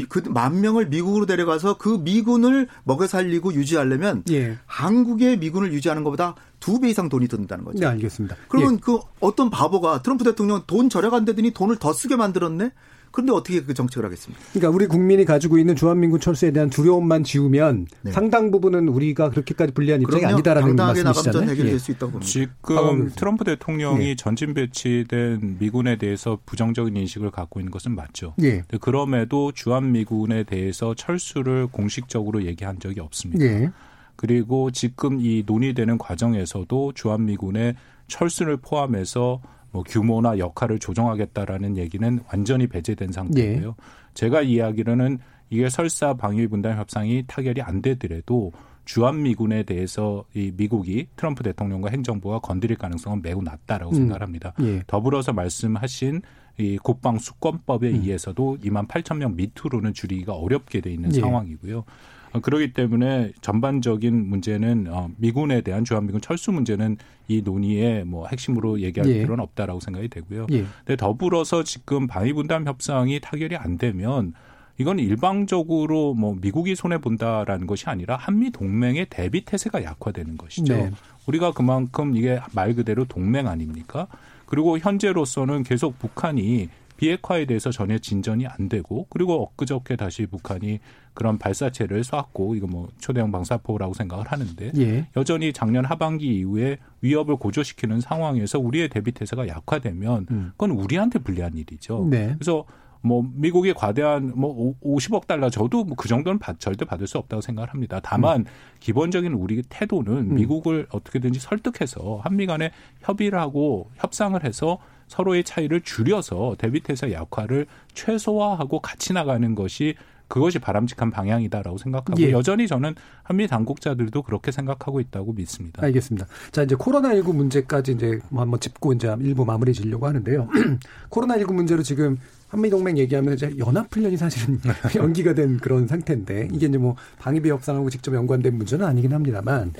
[0.08, 4.56] 그만 명을 미국으로 데려가서 그 미군을 먹여 살리고 유지하려면 예.
[4.66, 7.78] 한국의 미군을 유지하는 것보다 두 배 이상 돈이 든다는 거죠.
[7.80, 8.36] 네, 알겠습니다.
[8.48, 8.78] 그러면 예.
[8.80, 12.72] 그 어떤 바보가 트럼프 대통령 돈 절약한다더니 돈을 더 쓰게 만들었네?
[13.12, 14.42] 그런데 어떻게 그 정책을 하겠습니까?
[14.52, 18.10] 그러니까 우리 국민이 가지고 있는 주한민군 철수에 대한 두려움만 지우면 네.
[18.10, 21.50] 상당 부분은 우리가 그렇게까지 불리한 입장이 아니다라는 말씀이시잖아요.
[21.50, 21.78] 해결될 예.
[21.78, 22.30] 수 있다고 봅니다.
[22.30, 24.14] 지금 트럼프 대통령이 예.
[24.16, 28.34] 전진 배치된 미군에 대해서 부정적인 인식을 갖고 있는 것은 맞죠.
[28.42, 28.64] 예.
[28.80, 33.44] 그럼에도 주한미군에 대해서 철수를 공식적으로 얘기한 적이 없습니다.
[33.44, 33.70] 예.
[34.16, 37.74] 그리고 지금 이 논의되는 과정에서도 주한미군의
[38.08, 39.40] 철수를 포함해서
[39.72, 43.66] 뭐 규모나 역할을 조정하겠다라는 얘기는 완전히 배제된 상태고요.
[43.66, 43.74] 네.
[44.14, 45.18] 제가 이야기로는
[45.50, 48.52] 이게 설사 방위 분담 협상이 타결이 안 되더라도
[48.84, 53.96] 주한미군에 대해서 이 미국이 트럼프 대통령과 행정부가 건드릴 가능성은 매우 낮다라고 음.
[53.96, 54.54] 생각합니다.
[54.60, 54.82] 예.
[54.86, 56.22] 더불어서 말씀하신
[56.58, 57.94] 이 국방 수권법에 음.
[57.96, 61.20] 의해서도 2만 8천 명 밑으로는 줄이기가 어렵게 돼 있는 예.
[61.20, 61.84] 상황이고요.
[62.32, 66.96] 어, 그러기 때문에 전반적인 문제는 어, 미군에 대한 주한미군 철수 문제는
[67.28, 69.20] 이 논의의 뭐 핵심으로 얘기할 예.
[69.20, 70.46] 필요는 없다라고 생각이 되고요.
[70.52, 70.64] 예.
[70.84, 74.34] 근데 더불어서 지금 방위 분담 협상이 타결이 안 되면
[74.78, 80.74] 이건 일방적으로 뭐 미국이 손해 본다라는 것이 아니라 한미 동맹의 대비 태세가 약화되는 것이죠.
[80.74, 80.90] 네.
[81.26, 84.08] 우리가 그만큼 이게 말 그대로 동맹 아닙니까?
[84.46, 86.68] 그리고 현재로서는 계속 북한이
[87.02, 90.78] 비핵화에 대해서 전혀 진전이 안 되고 그리고 엊그저께 다시 북한이
[91.14, 95.08] 그런 발사체를 쏘았고 이거 뭐 초대형 방사포라고 생각을 하는데 예.
[95.16, 100.52] 여전히 작년 하반기 이후에 위협을 고조시키는 상황에서 우리의 대비 태세가 약화되면 음.
[100.52, 102.06] 그건 우리한테 불리한 일이죠.
[102.08, 102.34] 네.
[102.38, 102.64] 그래서
[103.00, 107.40] 뭐 미국이 과대한 뭐 50억 달러 저도 뭐 그 정도는 받, 절대 받을 수 없다고
[107.40, 107.98] 생각을 합니다.
[108.00, 108.44] 다만 음.
[108.78, 110.34] 기본적인 우리 태도는 음.
[110.36, 114.78] 미국을 어떻게든지 설득해서 한미 간에 협의를 하고 협상을 해서
[115.12, 119.94] 서로의 차이를 줄여서 데비트에서 역할을 최소화하고 같이 나가는 것이
[120.26, 122.30] 그것이 바람직한 방향이다라고 생각하고 예.
[122.30, 125.82] 여전히 저는 한미 당국자들도 그렇게 생각하고 있다고 믿습니다.
[125.82, 126.26] 알겠습니다.
[126.50, 130.48] 자 이제 코로나19 문제까지 이제 뭐 한번 짚고 이제 일부 마무리 지려고 하는데요.
[131.10, 132.16] 코로나19 문제로 지금
[132.52, 134.60] 한미동맹 얘기하면서 이제 연합훈련이 사실은
[134.94, 139.72] 연기가 된 그런 상태인데 이게 이제 뭐 방위비 협상하고 직접 연관된 문제는 아니긴 합니다만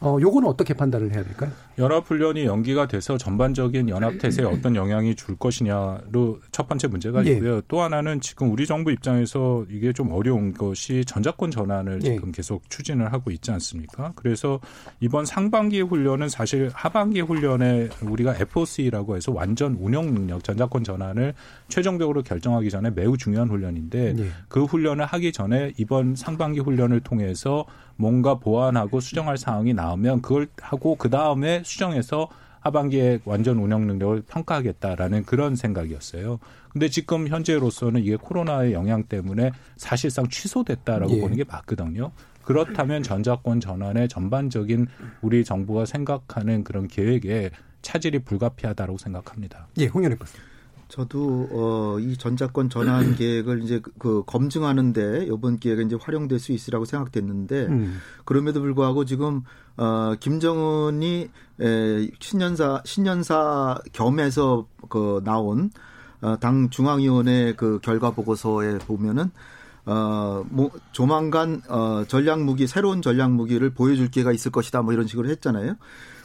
[0.00, 1.50] 어, 요거는 어떻게 판단을 해야 될까요?
[1.78, 7.32] 연합훈련이 연기가 돼서 전반적인 연합태세에 어떤 영향이 줄 것이냐로 첫 번째 문제가 예.
[7.32, 7.56] 있고요.
[7.56, 7.62] 예.
[7.68, 12.14] 또 하나는 지금 우리 정부 입장에서 이게 좀 어려운 것이 전자권 전환을 예.
[12.14, 14.12] 지금 계속 추진을 하고 있지 않습니까?
[14.14, 14.58] 그래서
[15.00, 21.34] 이번 상반기 훈련은 사실 하반기 훈련에 우리가 FOC라고 해서 완전 운영 능력 전자권 전환을
[21.70, 24.26] 최종적으로 결정하기 전에 매우 중요한 훈련인데 예.
[24.48, 27.64] 그 훈련을 하기 전에 이번 상반기 훈련을 통해서
[27.96, 32.28] 뭔가 보완하고 수정할 사항이 나오면 그걸 하고 그 다음에 수정해서
[32.60, 36.38] 하반기에 완전 운영 능력을 평가하겠다라는 그런 생각이었어요.
[36.72, 41.20] 근데 지금 현재로서는 이게 코로나의 영향 때문에 사실상 취소됐다라고 예.
[41.20, 42.12] 보는 게 맞거든요.
[42.44, 44.88] 그렇다면 전자권 전환의 전반적인
[45.22, 47.50] 우리 정부가 생각하는 그런 계획에
[47.82, 49.68] 차질이 불가피하다고 생각합니다.
[49.78, 50.36] 예, 홍현희 교수.
[50.90, 56.52] 저도 어 이 전자권 전환 계획을 이제 그, 그 검증하는데 이번 기회가 이제 활용될 수
[56.52, 57.98] 있으라고 생각됐는데 음.
[58.24, 59.42] 그럼에도 불구하고 지금
[59.76, 61.30] 어 김정은이
[61.60, 65.70] 에 신년사 신년사 겸해서 그 나온
[66.22, 69.30] 어, 당 중앙위원회 그 결과 보고서에 보면은
[69.86, 75.06] 어, 뭐, 조만간, 어, 전략 무기, 새로운 전략 무기를 보여줄 기회가 있을 것이다, 뭐 이런
[75.06, 75.76] 식으로 했잖아요.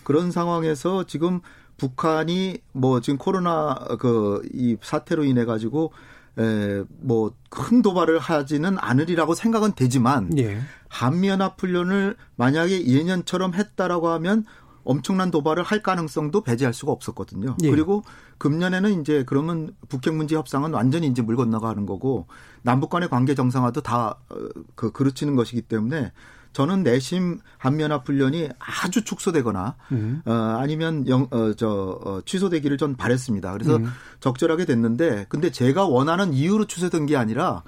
[0.04, 1.40] 그런 상황에서 지금
[1.78, 5.92] 북한이 뭐 지금 코로나 그 이 사태로 인해 가지고
[6.38, 10.60] 에뭐 큰 도발을 하지는 않으리라고 생각은 되지만 예.
[10.90, 14.44] 한미 연합 훈련을 만약에 예년처럼 했다라고 하면
[14.84, 17.56] 엄청난 도발을 할 가능성도 배제할 수가 없었거든요.
[17.64, 17.70] 예.
[17.70, 18.04] 그리고
[18.38, 22.28] 금년에는 이제 그러면 북핵 문제 협상은 완전히 이제 물 건너가는 거고
[22.64, 26.12] 남북 간의 관계 정상화도 다그 어, 그르치는 것이기 때문에
[26.56, 30.22] 저는 내심 한미연합 훈련이 아주 축소되거나 음.
[30.26, 33.52] 어, 아니면 영, 어, 저 어, 취소되기를 전 바랬습니다.
[33.52, 33.92] 그래서 음.
[34.22, 37.64] 적절하게 됐는데 근데 제가 원하는 이유로 취소된 게 아니라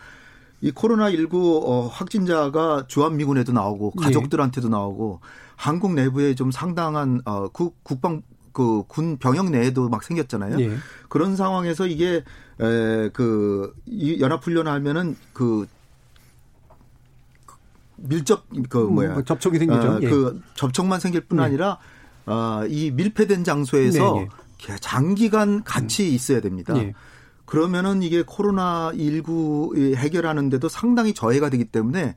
[0.62, 4.04] 이 코로나19 어, 확진자가 주한미군에도 나오고 예.
[4.06, 5.20] 가족들한테도 나오고
[5.58, 8.22] 한국 내부에 좀 상당한 어, 국, 국방
[8.54, 10.60] 그 군 병역 내에도 막 생겼잖아요.
[10.62, 10.78] 예.
[11.10, 12.24] 그런 상황에서 이게
[12.60, 13.72] 에, 그
[14.22, 15.68] 연합 훈련 하면은 그
[17.98, 19.82] 밀접 그 음, 뭐야 뭐 접촉이 생기죠.
[19.82, 20.52] 어, 그 예.
[20.56, 21.44] 접촉만 생길 뿐 네.
[21.44, 21.80] 아니라
[22.26, 24.30] 어, 이 밀폐된 장소에서 네,
[24.68, 24.76] 네.
[24.80, 26.14] 장기간 같이 음.
[26.14, 26.74] 있어야 됩니다.
[26.74, 26.94] 네.
[27.46, 32.16] 그러면은 이게 코로나 19 해결하는데도 상당히 저해가 되기 때문에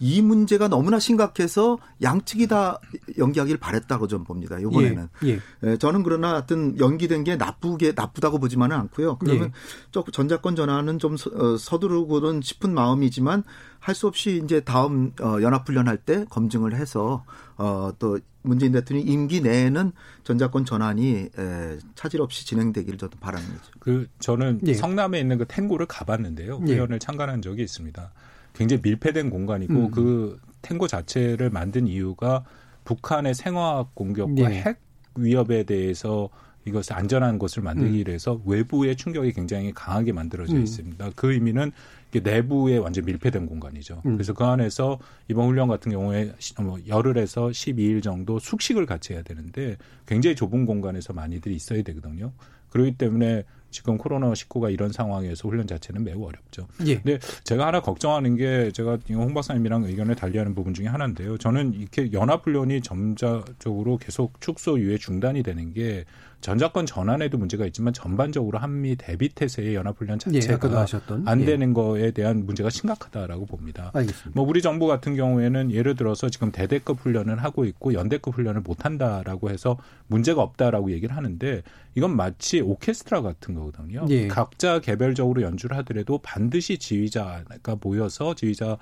[0.00, 2.80] 이 문제가 너무나 심각해서 양측이 다
[3.18, 4.58] 연기하기를 바랬다고 좀 봅니다.
[4.58, 5.08] 이번에는.
[5.24, 5.40] 예, 예.
[5.64, 9.18] 예, 저는 그러나 하여튼 연기된 게 나쁘게 나쁘다고 보지만은 않고요.
[9.18, 9.52] 그러면
[9.96, 10.02] 예.
[10.12, 13.42] 전자권 전환은 좀 어, 서두르고는 싶은 마음이지만
[13.80, 17.24] 할 수 없이 이제 다음 어, 연합훈련 할 때 검증을 해서
[17.56, 19.92] 어또 문재인 대통령 임기 내에는
[20.24, 23.72] 전자권 전환이 에, 차질 없이 진행되기를 저도 바라는 거죠.
[23.80, 24.74] 그 저는 예.
[24.74, 26.60] 성남에 있는 그 탱고를 가봤는데요.
[26.66, 26.72] 예.
[26.72, 26.98] 훈련을 예.
[26.98, 28.12] 참관한 적이 있습니다.
[28.58, 29.90] 굉장히 밀폐된 공간이고 음.
[29.92, 32.44] 그 탱고 자체를 만든 이유가
[32.84, 34.62] 북한의 생화학 공격과 예.
[34.62, 34.80] 핵
[35.14, 36.28] 위협에 대해서
[36.64, 38.08] 이것을 안전한 것을 만들기 음.
[38.08, 40.62] 위해서 외부의 충격이 굉장히 강하게 만들어져 음.
[40.62, 41.10] 있습니다.
[41.14, 41.70] 그 의미는
[42.12, 44.02] 내부에 완전 밀폐된 공간이죠.
[44.04, 44.14] 음.
[44.14, 44.98] 그래서 그 안에서
[45.28, 51.12] 이번 훈련 같은 경우에 뭐 열흘에서 12일 정도 숙식을 같이 해야 되는데 굉장히 좁은 공간에서
[51.12, 52.32] 많이들 있어야 되거든요.
[52.70, 56.66] 그렇기 때문에 지금 코로나 19가 이런 상황에서 훈련 자체는 매우 어렵죠.
[56.86, 56.96] 예.
[56.96, 61.36] 근데 제가 하나 걱정하는 게 제가 홍 박사님이랑 의견을 달리하는 부분 중에 하나인데요.
[61.38, 66.04] 저는 이렇게 연합 훈련이 점자적으로 계속 축소 유예 중단이 되는 게
[66.40, 71.72] 전자권 전환에도 문제가 있지만 전반적으로 한미 대비 태세의 연합훈련 예, 자체가 예, 안 되는 예.
[71.72, 73.90] 거에 대한 문제가 심각하다라고 봅니다.
[73.92, 74.30] 알겠습니다.
[74.34, 78.84] 뭐 우리 정부 같은 경우에는 예를 들어서 지금 대대급 훈련을 하고 있고 연대급 훈련을 못
[78.84, 81.62] 한다라고 해서 문제가 없다라고 얘기를 하는데
[81.96, 84.06] 이건 마치 오케스트라 같은 거거든요.
[84.08, 84.28] 예.
[84.28, 88.78] 각자 개별적으로 연주를 하더라도 반드시 지휘자가 모여서 지휘자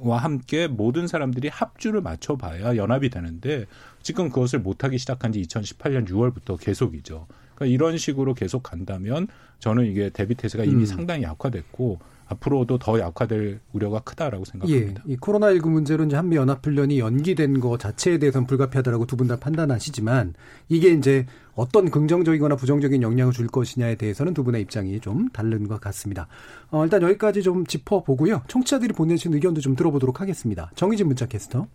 [0.00, 3.66] 와 함께 모든 사람들이 합주를 맞춰봐야 연합이 되는데
[4.02, 7.26] 지금 그것을 못하기 시작한 지 2018년 6월부터 계속이죠.
[7.54, 9.28] 그러니까 이런 식으로 계속 간다면
[9.60, 10.86] 저는 이게 대비 태세가 이미 음.
[10.86, 11.98] 상당히 약화됐고
[12.28, 15.02] 앞으로도 더 약화될 우려가 크다라고 생각합니다.
[15.08, 19.28] 예, 이 코로나19 문제로 이제 한미 연합 훈련이 연기된 거 자체에 대해서는 불가피하다라고 두 분
[19.28, 20.34] 다 판단하시지만
[20.68, 25.80] 이게 이제 어떤 긍정적이거나 부정적인 영향을 줄 것이냐에 대해서는 두 분의 입장이 좀 다른 것
[25.80, 26.28] 같습니다.
[26.70, 28.42] 어, 일단 여기까지 좀 짚어보고요.
[28.46, 30.70] 청취자들이 보내주신 의견도 좀 들어보도록 하겠습니다.
[30.76, 31.66] 정희진 문자 캐스터.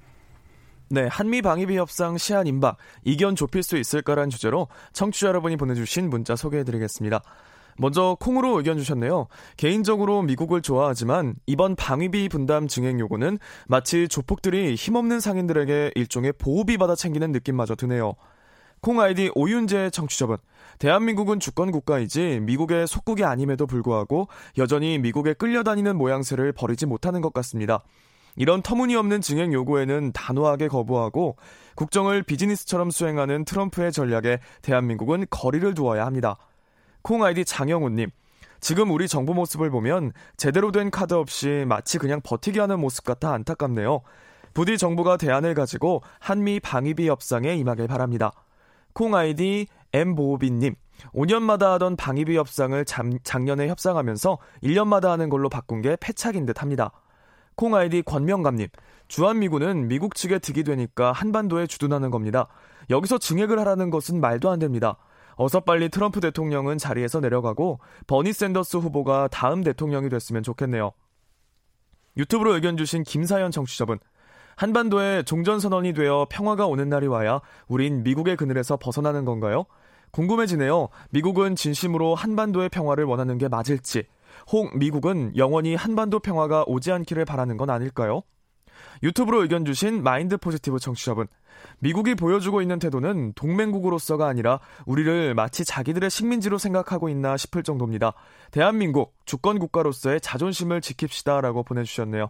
[0.90, 6.36] 네, 한미 방위비 협상 시한 임박, 이견 좁힐 수 있을까라는 주제로 청취자 여러분이 보내주신 문자
[6.36, 7.22] 소개해드리겠습니다.
[7.78, 9.28] 먼저 콩으로 의견 주셨네요.
[9.58, 16.94] 개인적으로 미국을 좋아하지만 이번 방위비 분담 증액 요구는 마치 조폭들이 힘없는 상인들에게 일종의 보호비 받아
[16.94, 18.14] 챙기는 느낌마저 드네요.
[18.84, 20.38] 콩 아이디 오윤재 청취자분.
[20.80, 24.28] 대한민국은 주권 국가이지 미국의 속국이 아님에도 불구하고
[24.58, 27.84] 여전히 미국에 끌려다니는 모양새를 버리지 못하는 것 같습니다.
[28.36, 31.36] 이런 터무니없는 증액 요구에는 단호하게 거부하고
[31.76, 36.38] 국정을 비즈니스처럼 수행하는 트럼프의 전략에 대한민국은 거리를 두어야 합니다.
[37.04, 38.10] 콩 아이디 장영훈님.
[38.62, 43.32] 지금 우리 정부 모습을 보면 제대로 된 카드 없이 마치 그냥 버티기 하는 모습 같아
[43.32, 44.02] 안타깝네요.
[44.56, 48.32] 부디 정부가 대안을 가지고 한미 방위비 협상에 임하길 바랍니다.
[48.94, 50.76] 콩 아이디 엠보비님.
[51.14, 56.92] 5년마다 하던 방위비 협상을 잠, 작년에 협상하면서 1년마다 하는 걸로 바꾼 게 패착인 듯 합니다.
[57.56, 58.68] 콩 아이디 권명감님.
[59.08, 62.48] 주한미군은 미국 측에 득이 되니까 한반도에 주둔하는 겁니다.
[62.90, 64.98] 여기서 증액을 하라는 것은 말도 안 됩니다.
[65.36, 70.92] 어서 빨리 트럼프 대통령은 자리에서 내려가고 버니 샌더스 후보가 다음 대통령이 됐으면 좋겠네요.
[72.18, 74.00] 유튜브로 의견 주신 김사연 청취자분.
[74.62, 79.66] 한반도에 종전선언이 되어 평화가 오는 날이 와야 우린 미국의 그늘에서 벗어나는 건가요?
[80.12, 80.90] 궁금해지네요.
[81.10, 84.04] 미국은 진심으로 한반도의 평화를 원하는 게 맞을지,
[84.52, 88.22] 혹 미국은 영원히 한반도 평화가 오지 않기를 바라는 건 아닐까요?
[89.02, 91.26] 유튜브로 의견 주신 마인드 포지티브 청취자분.
[91.80, 98.14] 미국이 보여주고 있는 태도는 동맹국으로서가 아니라 우리를 마치 자기들의 식민지로 생각하고 있나 싶을 정도입니다.
[98.52, 102.30] 대한민국 주권 국가로서의 자존심을 지킵시다라고 보내주셨네요.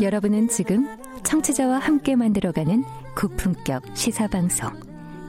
[0.00, 0.86] 여러분은 지금
[1.22, 2.84] 청취자와 함께 만들어가는
[3.16, 4.70] 고품격 시사방송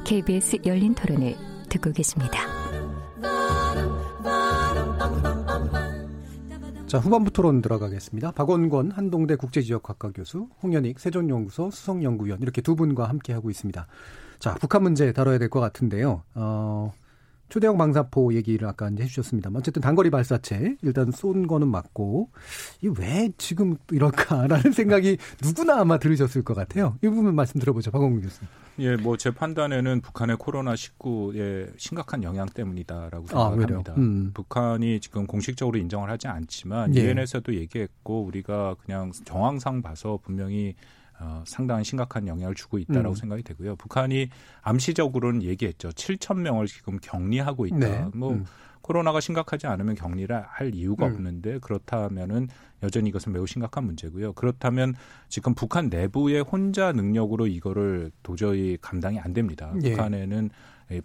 [0.05, 1.35] KBS 열린 토론을
[1.69, 2.39] 듣고 계십니다.
[6.87, 8.31] 자 후반부 토론 들어가겠습니다.
[8.31, 13.87] 박원권 한동대 국제지역학과 교수, 홍현익 세종연구소 수석연구위원 이렇게 두 분과 함께 하고 있습니다.
[14.39, 16.23] 자 북한 문제 다뤄야 될 것 같은데요.
[16.35, 16.91] 어,
[17.51, 22.29] 초대형 방사포 얘기를 아까 이제 해주셨습니다만 어쨌든 단거리 발사체 일단 쏜 거는 맞고
[22.81, 26.97] 이 왜 지금 이럴까라는 생각이 누구나 아마 들으셨을 것 같아요.
[27.03, 28.49] 이 부분 말씀 들어보죠, 박원근 교수님.
[28.79, 33.91] 예, 뭐 제 판단에는 북한의 코로나 19의 심각한 영향 때문이다라고 아, 생각합니다.
[33.91, 34.31] 아, 음.
[34.33, 37.01] 북한이 지금 공식적으로 인정을 하지 않지만 예.
[37.03, 40.75] 유엔에서도 얘기했고 우리가 그냥 정황상 봐서 분명히
[41.21, 43.15] 어, 상당히 심각한 영향을 주고 있다라고 음.
[43.15, 43.75] 생각이 되고요.
[43.75, 44.29] 북한이
[44.61, 45.89] 암시적으로는 얘기했죠.
[45.89, 47.77] 7천 명을 지금 격리하고 있다.
[47.77, 48.07] 네.
[48.13, 48.45] 뭐 음.
[48.81, 51.13] 코로나가 심각하지 않으면 격리를 할 이유가 음.
[51.13, 52.47] 없는데 그렇다면은
[52.81, 54.33] 여전히 이것은 매우 심각한 문제고요.
[54.33, 54.95] 그렇다면
[55.29, 59.71] 지금 북한 내부의 혼자 능력으로 이거를 도저히 감당이 안 됩니다.
[59.83, 59.91] 예.
[59.91, 60.49] 북한에는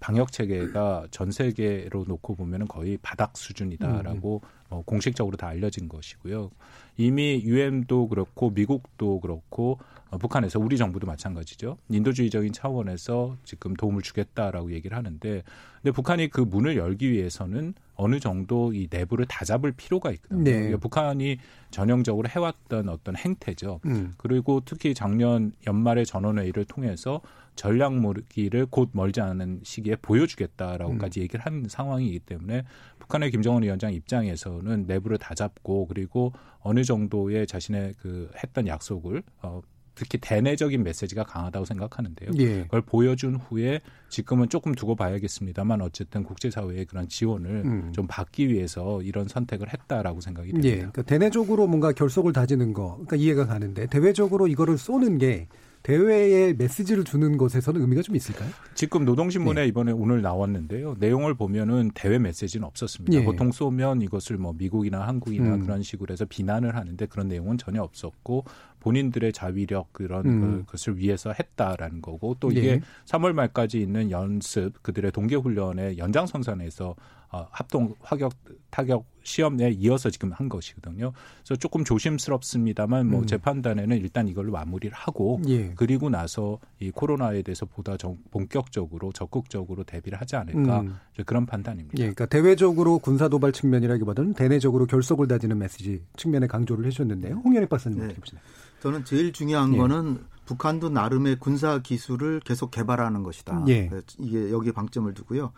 [0.01, 4.49] 방역 체계가 전 세계로 놓고 보면은 거의 바닥 수준이다라고 음.
[4.71, 6.51] 어, 공식적으로 다 알려진 것이고요.
[6.97, 9.79] 이미 유엔도 그렇고 미국도 그렇고
[10.11, 11.79] 어, 북한에서 우리 정부도 마찬가지죠.
[11.89, 15.43] 인도주의적인 차원에서 지금 도움을 주겠다라고 얘기를 하는데
[15.83, 20.45] 근데 북한이 그 문을 열기 위해서는 어느 정도 이 내부를 다 잡을 필요가 있거든요.
[20.45, 20.53] 네.
[20.53, 21.39] 그러니까 북한이
[21.71, 23.81] 전형적으로 해왔던 어떤 행태죠.
[23.87, 24.13] 음.
[24.17, 27.21] 그리고 특히 작년 연말에 전원회의를 통해서
[27.57, 31.23] 전략 무기를 곧 멀지 않은 시기에 보여주겠다라고까지 음.
[31.23, 32.65] 얘기를 한 상황이기 때문에
[33.07, 39.61] 북한의 김정은 위원장 입장에서는 내부를 다 잡고 그리고 어느 정도의 자신의 그 했던 약속을 어,
[39.95, 42.31] 특히 대내적인 메시지가 강하다고 생각하는데요.
[42.39, 42.63] 예.
[42.65, 43.81] 그걸 보여준 후에
[44.11, 47.93] 지금은 조금 두고 봐야겠습니다만 어쨌든 국제사회의 그런 지원을 음.
[47.93, 50.69] 좀 받기 위해서 이런 선택을 했다라고 생각이 듭니다.
[50.69, 50.77] 예.
[50.77, 55.49] 그러니까 대내적으로 뭔가 결속을 다지는 거, 그러니까 이해가 가는데 대외적으로 이거를 쏘는 게
[55.87, 58.51] 대외에 메시지를 주는 것에서는 의미가 좀 있을까요?
[58.75, 59.69] 지금 노동신문에 네.
[59.69, 60.97] 이번에 오늘 나왔는데요.
[60.99, 63.17] 내용을 보면은 대외 메시지는 없었습니다.
[63.17, 63.25] 예.
[63.25, 65.61] 보통 쏘면 이것을 뭐 미국이나 한국이나 음.
[65.61, 68.47] 그런 식으로 해서 비난을 하는데 그런 내용은 전혀 없었고
[68.81, 70.41] 본인들의 자위력 그런 음.
[70.41, 72.81] 그, 것을 위해서 했다라는 거고 또 이게 예.
[73.05, 76.97] 3월 말까지 있는 연습 그들의 동계 훈련의 연장선상에서
[77.31, 78.33] 어, 합동 화격
[78.71, 81.13] 타격 시험에 이어서 지금 한 것이거든요.
[81.39, 83.27] 그래서 조금 조심스럽습니다만 뭐 음.
[83.27, 85.73] 재판단에는 일단 이걸로 마무리를 하고 예.
[85.75, 90.97] 그리고 나서 이 코로나에 대해서 보다 정, 본격적으로 적극적으로 대비를 하지 않을까 음.
[91.27, 91.99] 그런 판단입니다.
[91.99, 97.43] 예, 그러니까 대외적으로 군사 도발 측면이라기보다는 대내적으로 결속을 다지는 메시지 측면에 강조를 해주셨는데요.
[97.45, 98.21] 홍현익 박사님 어떻게 네.
[98.21, 98.45] 보시나요?
[98.81, 99.79] 저는 제일 중요한 예.
[99.79, 103.65] 거는 북한도 나름의 군사 기술을 계속 개발하는 것이다.
[103.69, 103.91] 예.
[104.21, 105.53] 이게 여기에 방점을 두고요.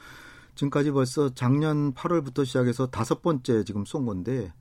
[0.58, 4.52] 지금까지 벌써 작년 8월부터 시작해서 다섯 번째 지금 쏜 건데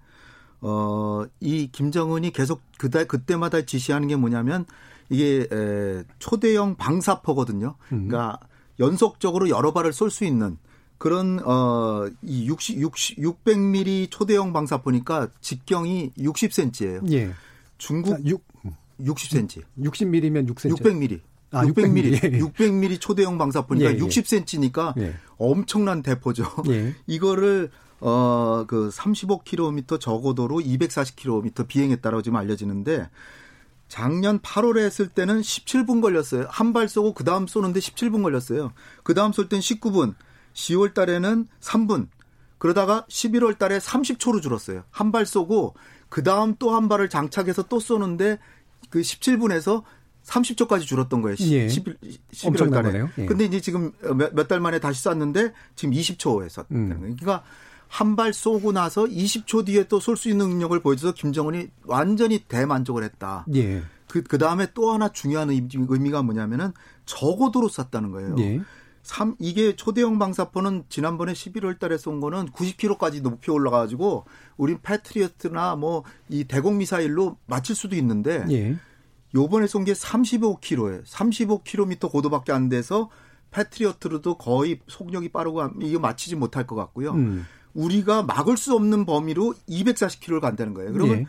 [0.61, 4.65] 어, 이 김정은이 계속 그다 그때마다 지시하는 게 뭐냐면
[5.09, 7.75] 이게 에, 초대형 방사포거든요.
[7.91, 8.07] 음.
[8.07, 8.39] 그러니까
[8.79, 10.57] 연속적으로 여러 발을 쏠 수 있는
[10.99, 17.11] 그런 어이 60, 60 600mm 초대형 방사포니까 직경이 60cm예요.
[17.11, 17.31] 예.
[17.79, 18.43] 중국 6
[18.99, 19.63] 60cm.
[19.79, 20.75] 60mm면 6cm.
[20.75, 21.21] 600mm.
[21.51, 23.99] 아, 600mm, 600mm 초대형 방사포니까 예, 예.
[23.99, 25.15] 60cm니까 예.
[25.37, 26.45] 엄청난 대포죠.
[26.69, 26.93] 예.
[27.07, 27.69] 이거를
[27.99, 33.09] 어, 그 35km 저고도로 240km 비행했다라고 지금 알려지는데
[33.87, 36.45] 작년 8월에 했을 때는 17분 걸렸어요.
[36.49, 38.73] 한 발 쏘고 그 다음 쏘는데 17분 걸렸어요.
[39.03, 40.13] 그 다음 쏠 땐 19분,
[40.53, 42.07] 10월 달에는 3분,
[42.57, 44.83] 그러다가 11월 달에 30초로 줄었어요.
[44.91, 45.75] 한 발 쏘고
[46.09, 48.39] 그 다음 또 한 발을 장착해서 또 쏘는데
[48.89, 49.83] 그 17분에서
[50.28, 51.36] 30초까지 줄었던 거예요.
[51.39, 51.67] 예.
[51.69, 51.97] 11,
[52.34, 52.89] 11월 달에.
[53.17, 53.25] 예.
[53.25, 53.91] 근데 이제 지금
[54.34, 56.65] 몇 달 만에 다시 쐈는데 지금 20초에서.
[56.71, 56.89] 음.
[56.99, 57.43] 그러니까
[57.89, 63.03] 한 발 쏘고 나서 20초 뒤에 또 쏠 수 있는 능력을 보여줘서 김정은이 완전히 대만족을
[63.03, 63.45] 했다.
[63.55, 63.82] 예.
[64.09, 66.71] 그, 그 다음에 또 하나 중요한 의미가 뭐냐면은
[67.05, 68.36] 저고도로 쐈다는 거예요.
[68.39, 68.61] 예.
[69.03, 74.25] 3, 이게 초대형 방사포는 지난번에 11월 달에 쏜 거는 90km까지 높이 올라가가지고
[74.57, 78.75] 우린 패트리어트나 뭐 이 대공 미사일로 맞출 수도 있는데 예.
[79.36, 83.09] 요번에 쏜 게 35km에 35km 고도밖에 안 돼서
[83.51, 87.11] 패트리어트로도 거의 속력이 빠르고 이거 맞히지 못할 것 같고요.
[87.11, 87.45] 음.
[87.73, 90.91] 우리가 막을 수 없는 범위로 240km를 간다는 거예요.
[90.93, 91.25] 그러면 예.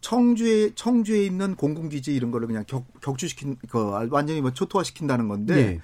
[0.00, 5.80] 청주에 청주에 있는 공군기지 이런 거를 그냥 격, 격추시킨 그 완전히 뭐 초토화시킨다는 건데 예.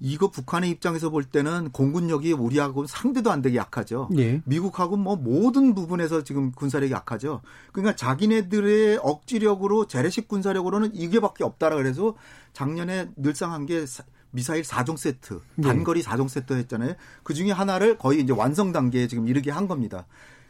[0.00, 4.08] 이거 북한의 입장에서 볼 때는 공군력이 우리하고 상대도 안 되게 약하죠.
[4.18, 4.42] 예.
[4.44, 7.40] 미국하고 뭐 모든 부분에서 지금 군사력이 약하죠.
[7.72, 12.14] 그러니까 자기네들의 억지력으로 재래식 군사력으로는 이게밖에 없다라 그래서
[12.52, 13.84] 작년에 늘상 한 게
[14.30, 15.62] 미사일 4종 세트, 예.
[15.62, 16.10] 단거리 네.
[16.10, 16.94] 4종 세트 했잖아요.
[17.22, 20.06] 그 중에 하나를 거의 이제 완성 단계에 지금 이르게 한 겁니다.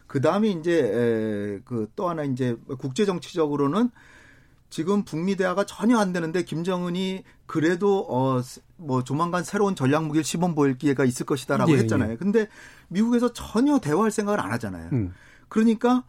[0.07, 3.91] 그 다음에 이제 그 또 하나 이제 국제 정치적으로는
[4.71, 8.41] 지금 북미 대화가 전혀 안 되는데 김정은이 그래도 어
[8.77, 12.13] 뭐 조만간 새로운 전략 무기를 시범 보일 기회가 있을 것이다라고 예, 했잖아요.
[12.13, 12.17] 예.
[12.17, 12.49] 근데
[12.89, 14.91] 미국에서 전혀 대화할 생각을 안 하잖아요.
[14.93, 15.15] 음.
[15.49, 16.05] 그러니까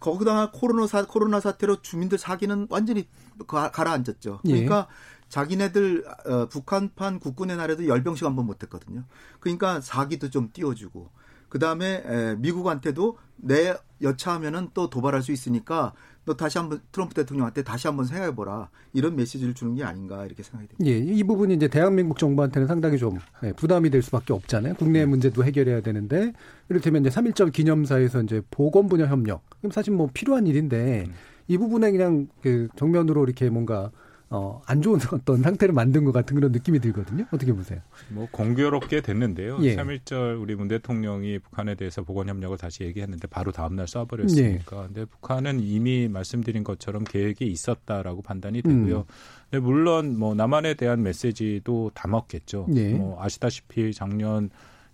[0.00, 3.08] 거기다가 코로나 사 코로나 사태로 주민들 사기는 완전히
[3.46, 4.40] 가라앉았죠.
[4.46, 4.50] 예.
[4.50, 4.94] 그러니까 예.
[5.28, 9.04] 자기네들 어, 북한판 국군의 날에도 열병식 한번 못했거든요.
[9.40, 11.08] 그러니까 사기도 좀 띄워주고
[11.52, 12.02] 그 다음에
[12.38, 15.92] 미국한테도 내 여차하면은 또 도발할 수 있으니까
[16.24, 20.68] 너 다시 한번 트럼프 대통령한테 다시 한번 생각해보라 이런 메시지를 주는 게 아닌가 이렇게 생각이
[20.68, 20.90] 됩니다.
[20.90, 24.76] 예, 이 부분이 이제 대한민국 정부한테는 상당히 좀 예, 부담이 될 수밖에 없잖아요.
[24.76, 25.04] 국내 네.
[25.04, 26.32] 문제도 해결해야 되는데
[26.70, 31.12] 이를테면 이제 3.1절 기념사에서 이제 보건 분야 협력 그럼 사실 뭐 필요한 일인데 음.
[31.48, 33.90] 이 부분에 그냥 그 정면으로 이렇게 뭔가
[34.32, 37.26] 어, 안 좋은 어떤 상태를 만든 것 같은 그런 느낌이 들거든요.
[37.30, 37.80] 어떻게 보세요?
[38.08, 39.58] 뭐 공교롭게 됐는데요.
[39.62, 39.76] 예.
[39.76, 44.38] 3.1절 우리 문 대통령이 북한에 대해서 보건 협력을 다시 얘기했는데 바로 다음날 쏴버렸으니까.
[44.38, 44.86] 예.
[44.86, 48.98] 근데 북한은 이미 말씀드린 것처럼 계획이 있었다라고 판단이 되고요.
[49.00, 49.04] 음.
[49.50, 52.68] 근데 물론 뭐 남한에 대한 메시지도 담았겠죠.
[52.74, 52.94] 예.
[52.94, 54.48] 뭐 아시다시피 작년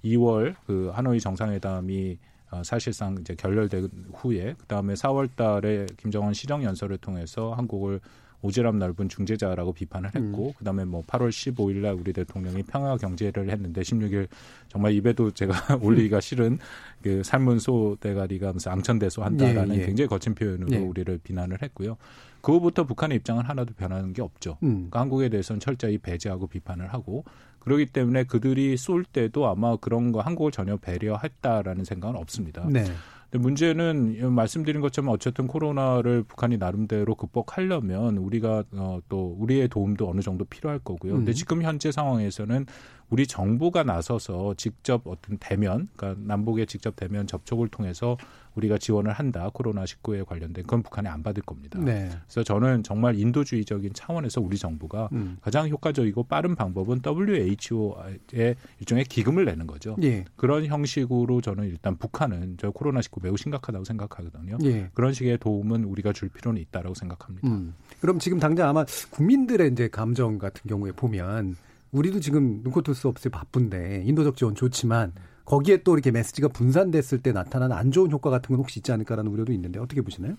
[0.05, 2.19] 2월 그 하노이 정상회담이
[2.51, 8.01] 어, 사실상 이제 결렬된 후에 그다음에 4월 달에 김정은 시정 연설을 통해서 한국을
[8.43, 13.81] 오지랖 넓은 중재자라고 비판을 했고 그다음에 뭐 8월 15일 날 우리 대통령이 평화 경제를 했는데
[13.81, 14.29] 16일
[14.69, 16.59] 정말 입에도 제가 올리기가 싫은
[17.03, 19.87] 그 삶은 소 대가리가 무슨 앙천대소 한다라는 예, 예.
[19.87, 20.79] 굉장히 거친 표현으로 예.
[20.79, 21.97] 우리를 비난을 했고요.
[22.41, 24.59] 그 후부터 북한의 입장은 하나도 변하는 게 없죠.
[24.63, 24.75] 음.
[24.75, 27.25] 그러니까 한국에 대해서는 철저히 배제하고 비판을 하고
[27.59, 32.67] 그렇기 때문에 그들이 쏠 때도 아마 그런 거 한국을 전혀 배려했다라는 생각은 없습니다.
[32.71, 32.85] 네.
[33.31, 40.21] 근데 문제는 말씀드린 것처럼 어쨌든 코로나를 북한이 나름대로 극복하려면 우리가 어, 또 우리의 도움도 어느
[40.21, 41.15] 정도 필요할 거고요.
[41.15, 41.35] 근데 음.
[41.35, 42.67] 지금 현재 상황에서는
[43.11, 48.17] 우리 정부가 나서서 직접 어떤 대면, 그러니까 남북의 직접 대면 접촉을 통해서
[48.55, 49.51] 우리가 지원을 한다.
[49.53, 51.79] 코로나 19에 관련된 그건 북한이 안 받을 겁니다.
[51.79, 52.11] 네.
[52.25, 55.39] 그래서 저는 정말 인도주의적인 차원에서 우리 정부가 음.
[55.41, 59.97] 가장 효과적이고 빠른 방법은 WHO의 일종의 기금을 내는 거죠.
[60.03, 60.25] 예.
[60.37, 64.59] 그런 형식으로 저는 일단 북한은 저 코로나 19 매우 심각하다고 생각하거든요.
[64.65, 64.91] 예.
[64.93, 67.49] 그런 식의 도움은 우리가 줄 필요는 있다라고 생각합니다.
[67.49, 67.75] 음.
[68.01, 71.57] 그럼 지금 당장 아마 국민들의 이제 감정 같은 경우에 보면
[71.93, 75.13] 우리도 지금 눈코 뜰 수 없이 바쁜데 인도적 지원 좋지만
[75.45, 79.31] 거기에 또 이렇게 메시지가 분산됐을 때 나타나는 안 좋은 효과 같은 건 혹시 있지 않을까라는
[79.31, 80.37] 우려도 있는데 어떻게 보시나요?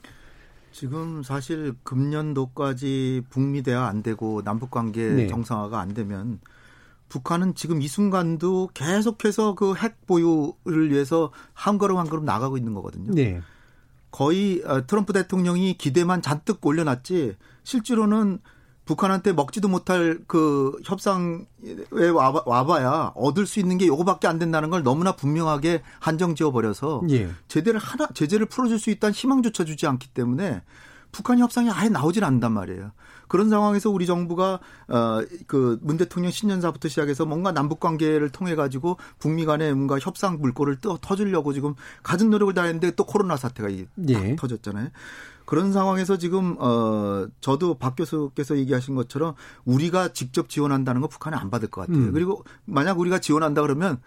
[0.72, 5.28] 지금 사실 금년도까지 북미 대화 안 되고 남북 관계 네.
[5.28, 6.40] 정상화가 안 되면
[7.10, 12.76] 북한은 지금 이 순간도 계속해서 그 핵 보유를 위해서 한 걸음 한 걸음 나가고 있는
[12.76, 13.12] 거거든요.
[13.16, 13.42] 네.
[14.12, 18.40] 거의 어, 트럼프 대통령이 기대만 잔뜩 올려놨지 실제로는
[18.94, 24.72] 북한한테 먹지도 못할 그 협상에 와봐- 와봐 야 얻을 수 있는 게 요거밖에 안 된다는
[24.72, 27.30] 걸 너무나 분명하게 한정 지어 버려서 예.
[27.48, 30.64] 제재를 하나 제재를 풀어줄 수 있다는 희망조차 주지 않기 때문에
[31.12, 32.92] 북한 협상이 아예 나오질 않단 말이에요.
[33.30, 39.46] 그런 상황에서 우리 정부가 어그 문 대통령 신년사부터 시작해서 뭔가 남북 관계를 통해 가지고 북미
[39.46, 43.72] 간에 뭔가 협상 물꼬를 떠 터주려고 지금 가진 노력을 다했는데 또 코로나 사태가
[44.10, 44.36] 예.
[44.36, 44.90] 터졌잖아요.
[45.46, 51.50] 그런 상황에서 지금 어 저도 박 교수께서 얘기하신 것처럼 우리가 직접 지원한다는 거 북한이 안
[51.50, 52.06] 받을 것 같아요.
[52.06, 52.12] 음.
[52.12, 54.00] 그리고 만약 우리가 지원한다 그러면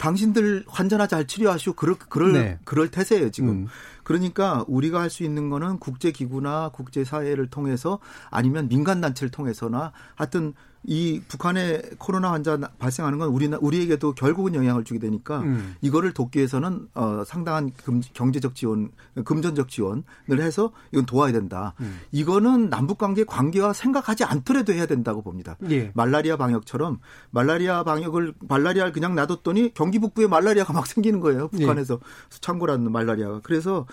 [0.00, 1.74] 당신들 환자나 잘 치료하시오.
[1.74, 2.58] 그럴 그럴 네.
[2.64, 3.50] 그럴 태세예요 지금.
[3.50, 3.66] 음.
[4.02, 7.98] 그러니까 우리가 할 수 있는 거는 국제 기구나 국제 사회를 통해서
[8.30, 10.54] 아니면 민간 단체를 통해서나 하여튼
[10.84, 15.74] 이 북한의 코로나 환자 발생하는 건 우리 우리에게도 결국은 영향을 주게 되니까 음.
[15.82, 18.90] 이거를 돕기 위해서는 어 상당한 금, 경제적 지원,
[19.24, 20.02] 금전적 지원을
[20.38, 21.74] 해서 이건 도와야 된다.
[21.80, 22.00] 음.
[22.12, 25.56] 이거는 남북 관계 관계와 생각하지 않더라도 해야 된다고 봅니다.
[25.70, 25.92] 예.
[25.94, 27.00] 말라리아 방역처럼
[27.30, 31.48] 말라리아 방역을 말라리아를 그냥 놔뒀더니 경기 북부에 말라리아가 막 생기는 거예요.
[31.48, 32.00] 북한에서
[32.40, 33.40] 창고라는 말라리아가.
[33.42, 33.86] 그래서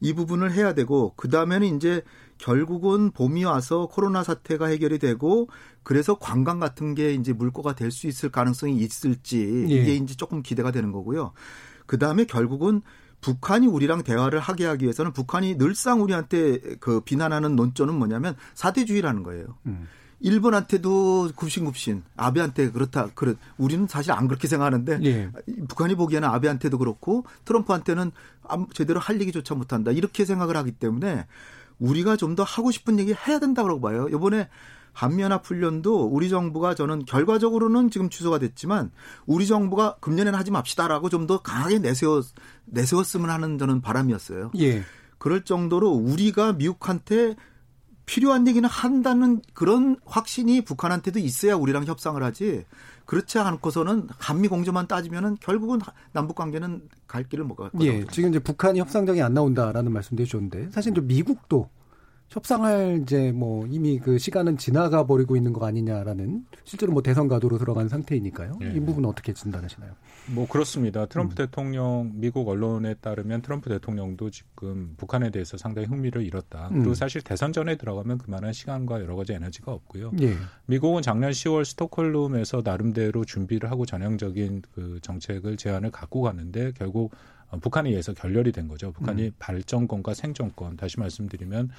[0.00, 2.02] 이 부분을 해야 되고 그 다음에는 이제
[2.38, 5.48] 결국은 봄이 와서 코로나 사태가 해결이 되고
[5.82, 9.74] 그래서 관광 같은 게 이제 물꼬가 될 수 있을 가능성이 있을지 예.
[9.74, 11.32] 이게 이제 조금 기대가 되는 거고요.
[11.86, 12.82] 그 다음에 결국은
[13.20, 19.46] 북한이 우리랑 대화를 하게 하기 위해서는 북한이 늘상 우리한테 그 비난하는 논조는 뭐냐면 사대주의라는 거예요.
[19.66, 19.86] 음.
[20.20, 23.08] 일본한테도 굽신굽신, 아베한테 그렇다.
[23.14, 25.30] 그렇 우리는 사실 안 그렇게 생각하는데 예.
[25.68, 28.12] 북한이 보기에는 아베한테도 그렇고 트럼프한테는
[28.48, 29.90] 아무- 제대로 할 얘기조차 못한다.
[29.90, 31.26] 이렇게 생각을 하기 때문에
[31.78, 34.08] 우리가 좀 더 하고 싶은 얘기 해야 된다고 봐요.
[34.08, 34.48] 이번에
[34.92, 38.90] 한미연합 훈련도 우리 정부가 저는 결과적으로는 지금 취소가 됐지만
[39.26, 42.22] 우리 정부가 금년에는 하지 맙시다라고 좀 더 강하게 내세워
[42.66, 44.52] 내세웠으면 하는 저는 바람이었어요.
[44.58, 44.82] 예.
[45.18, 47.36] 그럴 정도로 우리가 미국한테
[48.06, 52.64] 필요한 얘기는 한다는 그런 확신이 북한한테도 있어야 우리랑 협상을 하지.
[53.04, 55.80] 그렇지 않고서는 한미 공조만 따지면은 결국은
[56.12, 57.86] 남북 관계는 갈 길을 못갈 거라고.
[57.86, 58.04] 예.
[58.10, 61.68] 지금 이제 북한이 협상장에 안 나온다라는 말씀도 해주셨는데 사실 이제 미국도
[62.28, 67.58] 협상할 이제 뭐 이미 그 시간은 지나가 버리고 있는 거 아니냐라는 실제로 뭐 대선 가도로
[67.58, 68.58] 들어간 상태이니까요.
[68.62, 68.72] 예.
[68.74, 69.92] 이 부분은 어떻게 진단하시나요?
[70.34, 71.06] 뭐 그렇습니다.
[71.06, 71.36] 트럼프 음.
[71.36, 76.68] 대통령 미국 언론에 따르면 트럼프 대통령도 지금 북한에 대해서 상당히 흥미를 잃었다.
[76.72, 76.80] 음.
[76.80, 80.10] 그리고 사실 대선 전에 들어가면 그만한 시간과 여러 가지 에너지가 없고요.
[80.20, 80.34] 예.
[80.66, 87.12] 미국은 작년 10월 스톡홀름에서 나름대로 준비를 하고 전형적인 그 정책을 제안을 갖고 갔는데 결국
[87.48, 88.90] 어, 북한에 의해서 결렬이 된 거죠.
[88.92, 89.32] 북한이 음.
[89.38, 91.70] 발전권과 생존권 다시 말씀드리면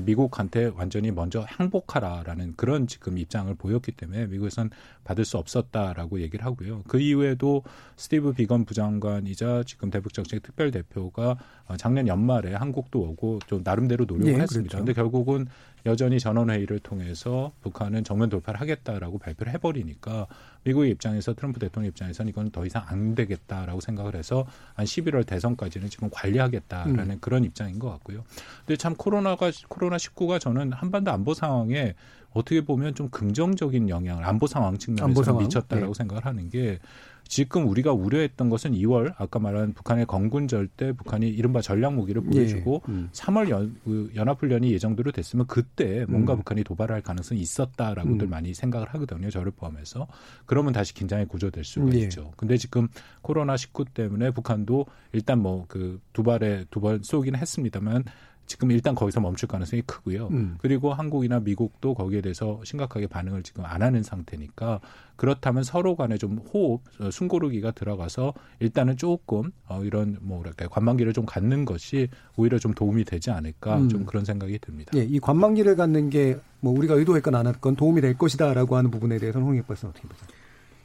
[0.00, 4.70] 미국한테 완전히 먼저 항복하라라는 그런 지금 입장을 보였기 때문에 미국에선
[5.04, 6.82] 받을 수 없었다라고 얘기를 하고요.
[6.88, 7.62] 그 이후에도
[7.96, 11.36] 스티브 비건 부장관이자 지금 대북정책 특별대표가
[11.76, 14.72] 작년 연말에 한국도 오고 좀 나름대로 노력을 네, 했습니다.
[14.72, 15.10] 그런데 그렇죠.
[15.10, 15.46] 결국은
[15.84, 20.26] 여전히 전원회의를 통해서 북한은 정면 돌파를 하겠다라고 발표를 해버리니까
[20.64, 25.90] 미국의 입장에서 트럼프 대통령 입장에서는 이건 더 이상 안 되겠다라고 생각을 해서 한 11월 대선까지는
[25.90, 27.18] 지금 관리하겠다라는 음.
[27.20, 28.24] 그런 입장인 것 같고요.
[28.64, 31.94] 근데 참 코로나가 코로나 19가 저는 한반도 안보 상황에
[32.32, 35.42] 어떻게 보면 좀 긍정적인 영향을 안보 상황 측면에서 안보 상황?
[35.42, 35.98] 미쳤다라고 네.
[35.98, 36.78] 생각을 하는 게
[37.24, 42.82] 지금 우리가 우려했던 것은 2월 아까 말한 북한의 건군절 때 북한이 이른바 전략 무기를 보여주고
[42.88, 42.92] 예.
[42.92, 43.08] 음.
[43.12, 46.38] 3월 연, 그 연합훈련이 예정대로 됐으면 그때 뭔가 음.
[46.38, 48.30] 북한이 도발할 가능성이 있었다라고들 음.
[48.30, 49.30] 많이 생각을 하거든요.
[49.30, 50.06] 저를 포함해서.
[50.46, 52.00] 그러면 다시 긴장이 구조될 수가 예.
[52.00, 52.32] 있죠.
[52.36, 52.88] 근데 지금
[53.22, 58.04] 코로나 19 때문에 북한도 일단 뭐 그 두 발에 두 번 쏘기는 했습니다만
[58.52, 60.28] 지금 일단 거기서 멈출 가능성이 크고요.
[60.28, 60.58] 음.
[60.58, 64.80] 그리고 한국이나 미국도 거기에 대해서 심각하게 반응을 지금 안 하는 상태니까
[65.16, 71.24] 그렇다면 서로 간에 좀 호흡, 어, 숨고르기가 들어가서 일단은 조금 어, 이런 뭐랄까 관망기를 좀
[71.24, 73.88] 갖는 것이 오히려 좀 도움이 되지 않을까 음.
[73.88, 74.92] 좀 그런 생각이 듭니다.
[74.96, 79.18] 예, 이 관망기를 갖는 게 뭐 우리가 의도했건 안 했건 도움이 될 것이다라고 하는 부분에
[79.18, 80.28] 대해서는 홍익 박사 어떻게 보세요?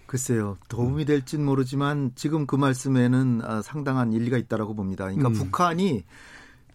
[0.07, 0.57] 글쎄요.
[0.69, 5.05] 도움이 될진 모르지만 지금 그 말씀에는 아, 상당한 일리가 있다라고 봅니다.
[5.05, 5.33] 그러니까 음.
[5.33, 6.03] 북한이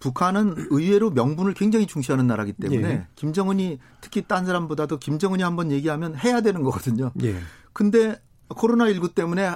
[0.02, 3.06] 북한은 의외로 명분을 굉장히 중시하는 나라기 때문에 예.
[3.14, 7.12] 김정은이 특히 딴 사람보다도 김정은이 한번 얘기하면 해야 되는 거거든요.
[7.22, 7.36] 예.
[7.72, 9.54] 근데 코로나 19 때문에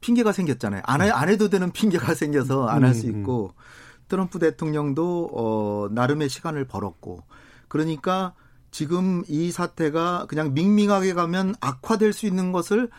[0.00, 0.82] 핑계가 생겼잖아요.
[0.84, 3.20] 안, 해, 안 해도 되는 핑계가 생겨서 안 할수 음, 음.
[3.20, 3.54] 있고
[4.08, 7.22] 트럼프 대통령도 어 나름의 시간을 벌었고
[7.68, 8.34] 그러니까
[8.72, 12.90] 지금 이 사태가 그냥 밍밍하게 가면 악화될 수 있는 것을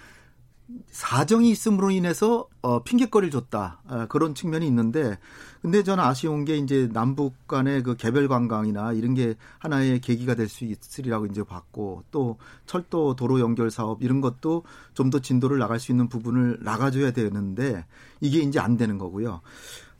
[0.91, 5.17] 사정이 있음으로 인해서 어 핑계거리를 줬다 어, 그런 측면이 있는데
[5.61, 10.47] 근데 저는 아쉬운 게 이제 남북 간의 그 개별 관광이나 이런 게 하나의 계기가 될
[10.49, 14.63] 수 있으리라고 이제 봤고 또 철도 도로 연결 사업 이런 것도
[14.93, 17.85] 좀 더 진도를 나갈 수 있는 부분을 나가줘야 되는데
[18.21, 19.41] 이게 이제 안 되는 거고요.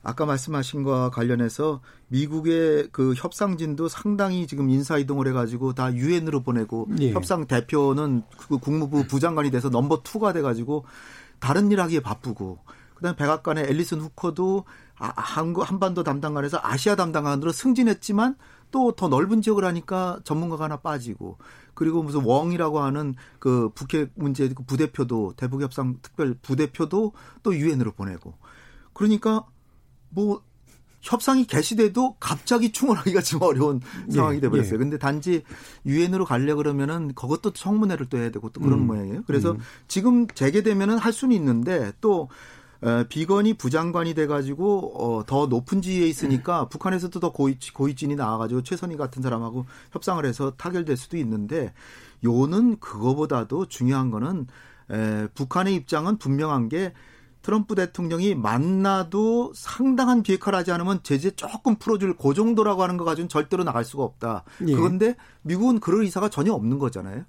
[0.02, 6.88] 아까 말씀하신 거와 관련해서 미국의 그 협상진도 상당히 지금 인사 이동을 해가지고 다 유엔으로 보내고
[7.02, 7.12] 예.
[7.12, 10.86] 협상 대표는 그 국무부 부장관이 돼서 넘버 투가 돼 가지고
[11.40, 12.60] 다른 일 하기에 바쁘고
[12.96, 14.66] 그다음에 백악관의 앨리슨 후커도
[14.98, 18.36] 아, 한국 한반도 담당관에서 아시아 담당관으로 승진했지만
[18.72, 21.38] 또 더 넓은 지역을 하니까 전문가가 하나 빠지고
[21.74, 27.94] 그리고 무슨 웡이라고 하는 그 북핵 문제 그 부대표도 대북 협상 특별 부대표도 또 유엔으로
[27.94, 28.34] 보내고
[28.94, 29.46] 그러니까
[30.10, 30.42] 뭐
[31.02, 34.74] 협상이 개시돼도 갑자기 충원하기가 좀 어려운 예, 상황이 돼버렸어요.
[34.74, 34.78] 예.
[34.78, 35.44] 근데 단지
[35.86, 38.88] 유엔으로 가려 그러면은 그것도 청문회를 또 해야 되고 또 그런 음.
[38.88, 39.24] 모양이에요.
[39.26, 39.60] 그래서 음.
[39.88, 42.30] 지금 재개되면은 할 수는 있는데 또
[42.82, 46.70] 어, 비건이 부장관이 돼가지고 어, 더 높은 지위에 있으니까 음.
[46.70, 51.74] 북한에서도 더 고위, 고위진이 나와가지고 최선희 같은 사람하고 협상을 해서 타결될 수도 있는데
[52.24, 54.48] 요는 그거보다도 중요한 거는
[54.92, 56.94] 에, 북한의 입장은 분명한 게
[57.50, 63.28] 트럼프 대통령이 만나도 상당한 비핵화를 하지 않으면 제재 조금 풀어줄 그 정도라고 하는 거 가지고는
[63.28, 64.44] 절대로 나갈 수가 없다.
[64.68, 64.76] 예.
[64.76, 67.24] 그런데 미국은 그럴 의사가 전혀 없는 거잖아요.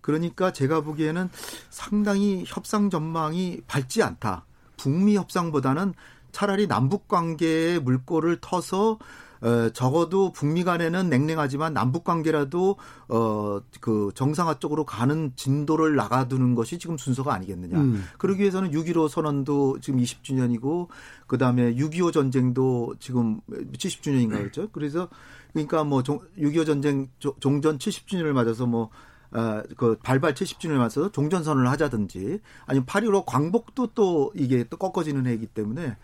[0.00, 1.28] 그러니까 제가 보기에는
[1.70, 4.46] 상당히 협상 전망이 밝지 않다.
[4.76, 5.94] 북미 협상보다는
[6.30, 9.00] 차라리 남북 관계의 물꼬를 터서
[9.44, 12.76] 어, 적어도 북미 간에는 냉랭하지만 남북 관계라도
[13.08, 17.78] 어, 그 정상화 쪽으로 가는 진도를 나가두는 것이 지금 순서가 아니겠느냐.
[17.78, 18.04] 음.
[18.16, 20.88] 그러기 위해서는 6.15 선언도 지금 20주년이고
[21.26, 24.70] 그 다음에 6.25 전쟁도 지금 70주년인가 그랬죠.
[24.72, 25.10] 그래서
[25.52, 28.88] 그러니까 뭐 6.25 전쟁 종전 70주년을 맞아서 뭐
[29.30, 35.48] 어, 그 발발 70주년을 맞아서 종전선언을 하자든지 아니면 8.15 광복도 또 이게 또 꺾어지는 해이기
[35.48, 35.98] 때문에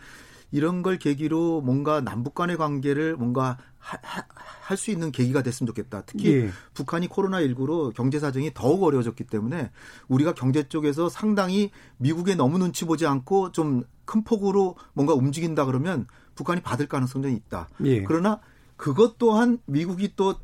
[0.51, 6.03] 이런 걸 계기로 뭔가 남북 간의 관계를 뭔가 할 수 있는 계기가 됐으면 좋겠다.
[6.03, 6.51] 특히 예.
[6.75, 9.71] 북한이 코로나19로 경제 사정이 더욱 어려워졌기 때문에
[10.07, 16.09] 우리가 경제 쪽에서 상당히 미국에 너무 눈치 보지 않고 좀 큰 폭으로 뭔가 움직인다 그러면
[16.35, 17.69] 북한이 받을 가능성이 있다.
[17.85, 18.03] 예.
[18.03, 18.41] 그러나
[18.77, 20.35] 그것 또한 미국이 또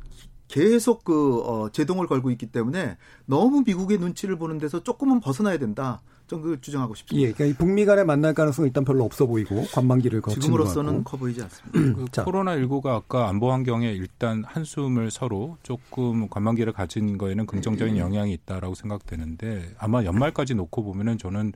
[0.47, 6.01] 계속 그 어, 제동을 걸고 있기 때문에 너무 미국의 눈치를 보는 데서 조금은 벗어나야 된다.
[6.27, 7.27] 좀 그 주장하고 싶습니다.
[7.27, 11.41] 예, 그러니까 북미 간에 만날 가능성은 일단 별로 없어 보이고 관망기를 거치는 지금으로서는 커 보이지
[11.41, 12.05] 않습니다.
[12.13, 17.99] 그 코로나 19가 아까 안보 환경에 일단 한숨을 서로 조금 관망기를 가진 거에는 긍정적인 음.
[17.99, 21.53] 영향이 있다라고 생각되는데 아마 연말까지 놓고 보면은 저는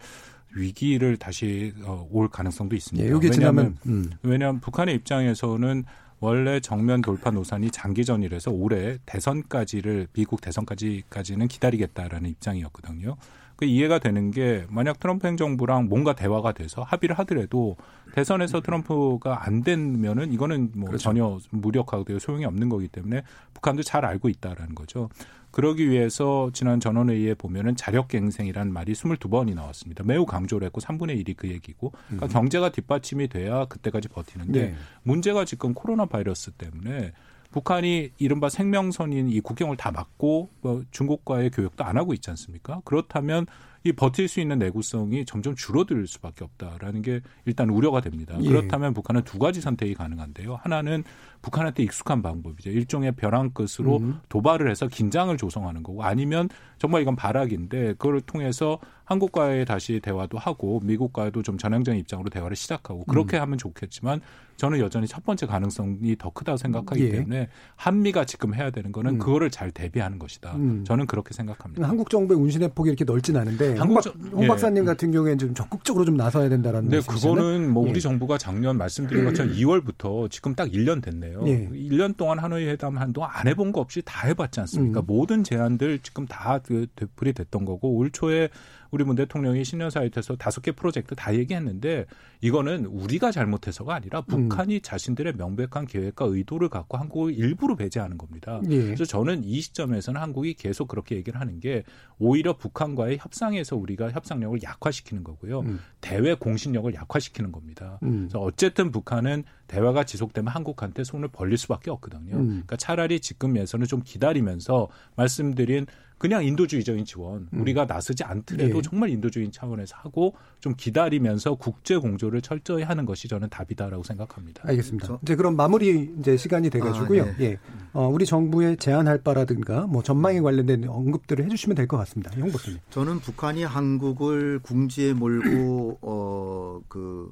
[0.53, 3.07] 위기를 다시 어, 올 가능성도 있습니다.
[3.07, 4.11] 예, 왜냐하면 음.
[4.23, 5.85] 왜냐하면 북한의 입장에서는
[6.19, 13.17] 원래 정면 돌파 노선이 장기전이라서 올해 대선까지를 미국 대선까지까지는 기다리겠다라는 입장이었거든요.
[13.61, 17.77] 그 이해가 되는 게 만약 트럼프 행정부랑 뭔가 대화가 돼서 합의를 하더라도
[18.13, 21.03] 대선에서 트럼프가 안 되면은 이거는 뭐 그렇죠.
[21.03, 23.21] 전혀 무력하고 소용이 없는 거기 때문에
[23.53, 25.09] 북한도 잘 알고 있다라는 거죠.
[25.51, 30.03] 그러기 위해서 지난 전원회의에 보면은 자력갱생이라는 말이 22번이 나왔습니다.
[30.05, 32.29] 매우 강조를 했고 3분의 1이 그 얘기고 그러니까 음.
[32.29, 34.75] 경제가 뒷받침이 돼야 그때까지 버티는데 네.
[35.03, 37.11] 문제가 지금 코로나 바이러스 때문에
[37.51, 42.81] 북한이 이른바 생명선인 이 국경을 다 막고 뭐 중국과의 교역도 안 하고 있지 않습니까?
[42.85, 43.45] 그렇다면
[43.83, 48.37] 이 버틸 수 있는 내구성이 점점 줄어들 수밖에 없다라는 게 일단 우려가 됩니다.
[48.39, 48.47] 예.
[48.47, 50.59] 그렇다면 북한은 두 가지 선택이 가능한데요.
[50.61, 51.03] 하나는
[51.41, 52.69] 북한한테 익숙한 방법이죠.
[52.69, 54.19] 일종의 벼랑 끝으로 음.
[54.29, 60.79] 도발을 해서 긴장을 조성하는 거고 아니면 정말 이건 발악인데 그걸 통해서 한국과의 다시 대화도 하고
[60.83, 63.41] 미국과도 좀 전향적인 입장으로 대화를 시작하고 그렇게 음.
[63.41, 64.21] 하면 좋겠지만
[64.55, 67.11] 저는 여전히 첫 번째 가능성이 더 크다고 생각하기 예.
[67.11, 69.19] 때문에 한미가 지금 해야 되는 거는 음.
[69.19, 70.55] 그거를 잘 대비하는 것이다.
[70.55, 70.83] 음.
[70.85, 71.87] 저는 그렇게 생각합니다.
[71.87, 74.85] 한국 정부의 운신의 폭이 이렇게 넓진 않은데 홍, 박, 홍 박사님 예.
[74.85, 77.99] 같은 경우에는 좀 적극적으로 좀 나서야 된다라는 네, 그거는 뭐 우리 예.
[77.99, 81.30] 정부가 작년 말씀드린 것처럼 2월부터 지금 딱 1년 됐네요.
[81.45, 81.69] 예.
[81.69, 85.01] 1년 동안 하노이 회담 한동안 안 해본 거 없이 다 해봤지 않습니까?
[85.01, 85.05] 음.
[85.05, 88.49] 모든 제안들 지금 다그 되풀이 됐던 거고 올 초에
[88.91, 92.05] 우리 문 대통령이 신년 사이트에서 다섯 개 프로젝트 다 얘기했는데
[92.41, 94.49] 이거는 우리가 잘못해서가 아니라 음.
[94.49, 94.81] 북한이 음.
[94.81, 98.61] 자신들의 명백한 계획과 의도를 갖고 한국을 일부러 배제하는 겁니다.
[98.69, 98.83] 예.
[98.83, 101.83] 그래서 저는 이 시점에서는 한국이 계속 그렇게 얘기를 하는 게
[102.19, 105.61] 오히려 북한과의 협상에서 우리가 협상력을 약화시키는 거고요.
[105.61, 105.79] 음.
[106.01, 107.99] 대외 공신력을 약화시키는 겁니다.
[108.03, 108.27] 음.
[108.27, 112.35] 그래서 어쨌든 북한은 대화가 지속되면 한국한테 손을 벌릴 수밖에 없거든요.
[112.35, 112.47] 음.
[112.47, 115.85] 그러니까 차라리 지금에서는 좀 기다리면서 말씀드린
[116.21, 117.61] 그냥 인도주의적인 지원 음.
[117.61, 118.81] 우리가 나서지 않더라도 네.
[118.83, 124.61] 정말 인도주의 차원에서 하고 좀 기다리면서 국제 공조를 철저히 하는 것이 저는 답이다라고 생각합니다.
[124.67, 125.07] 알겠습니다.
[125.07, 127.23] 저, 이제 그럼 마무리 이제 시간이 돼가지고요.
[127.23, 127.43] 아, 네.
[127.43, 127.59] 예,
[127.93, 132.29] 어, 우리 정부에 제안할 바라든가 뭐 전망에 관련된 언급들을 해주시면 될 것 같습니다.
[132.39, 132.77] 홍 보수님.
[132.91, 135.97] 저는 북한이 한국을 궁지에 몰고
[136.85, 137.31] 어그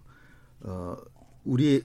[0.61, 0.95] 어,
[1.45, 1.83] 우리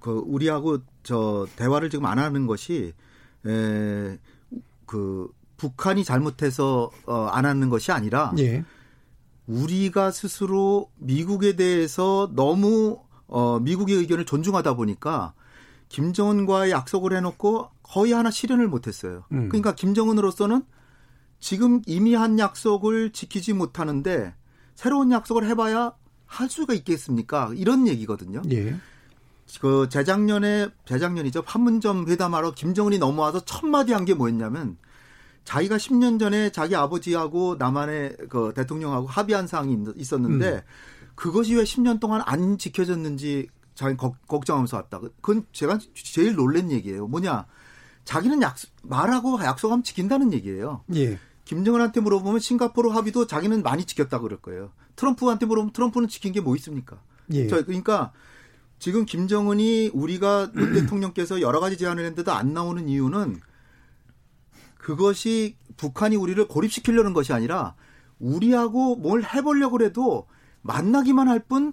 [0.00, 2.92] 그 우리하고 저 대화를 지금 안 하는 것이
[3.46, 5.28] 에그
[5.60, 8.64] 북한이 잘못해서 어, 안 하는 것이 아니라 예.
[9.46, 15.34] 우리가 스스로 미국에 대해서 너무 어, 미국의 의견을 존중하다 보니까
[15.90, 19.24] 김정은과 약속을 해놓고 거의 하나 실현을 못했어요.
[19.32, 19.48] 음.
[19.50, 20.62] 그러니까 김정은으로서는
[21.40, 24.34] 지금 이미 한 약속을 지키지 못하는데
[24.74, 25.92] 새로운 약속을 해봐야
[26.24, 27.50] 할 수가 있겠습니까?
[27.54, 28.40] 이런 얘기거든요.
[28.50, 28.76] 예.
[29.60, 34.78] 그 재작년에 재작년이죠 판문점 회담하러 김정은이 넘어와서 첫 마디 한 게 뭐였냐면
[35.44, 40.60] 자기가 10년 전에 자기 아버지하고 남한의 그 대통령하고 합의한 사항이 있었는데 음.
[41.14, 45.00] 그것이 왜 10년 동안 안 지켜졌는지 자기 걱정하면서 왔다.
[45.20, 47.06] 그건 제가 제일 놀란 얘기예요.
[47.06, 47.46] 뭐냐?
[48.04, 50.84] 자기는 약 말하고 약속하면 지킨다는 얘기예요.
[50.94, 51.18] 예.
[51.44, 54.70] 김정은한테 물어보면 싱가포르 합의도 자기는 많이 지켰다 그럴 거예요.
[54.96, 56.98] 트럼프한테 물어보면 트럼프는 지킨 게 뭐 있습니까?
[57.32, 57.48] 예.
[57.48, 58.12] 저 그러니까
[58.78, 63.40] 지금 김정은이 우리가 문 대통령께서 여러 가지 제안을 했는데도 안 나오는 이유는
[64.80, 67.74] 그것이 북한이 우리를 고립시키려는 것이 아니라
[68.18, 70.26] 우리하고 뭘 해보려고 해도
[70.62, 71.72] 만나기만 할 뿐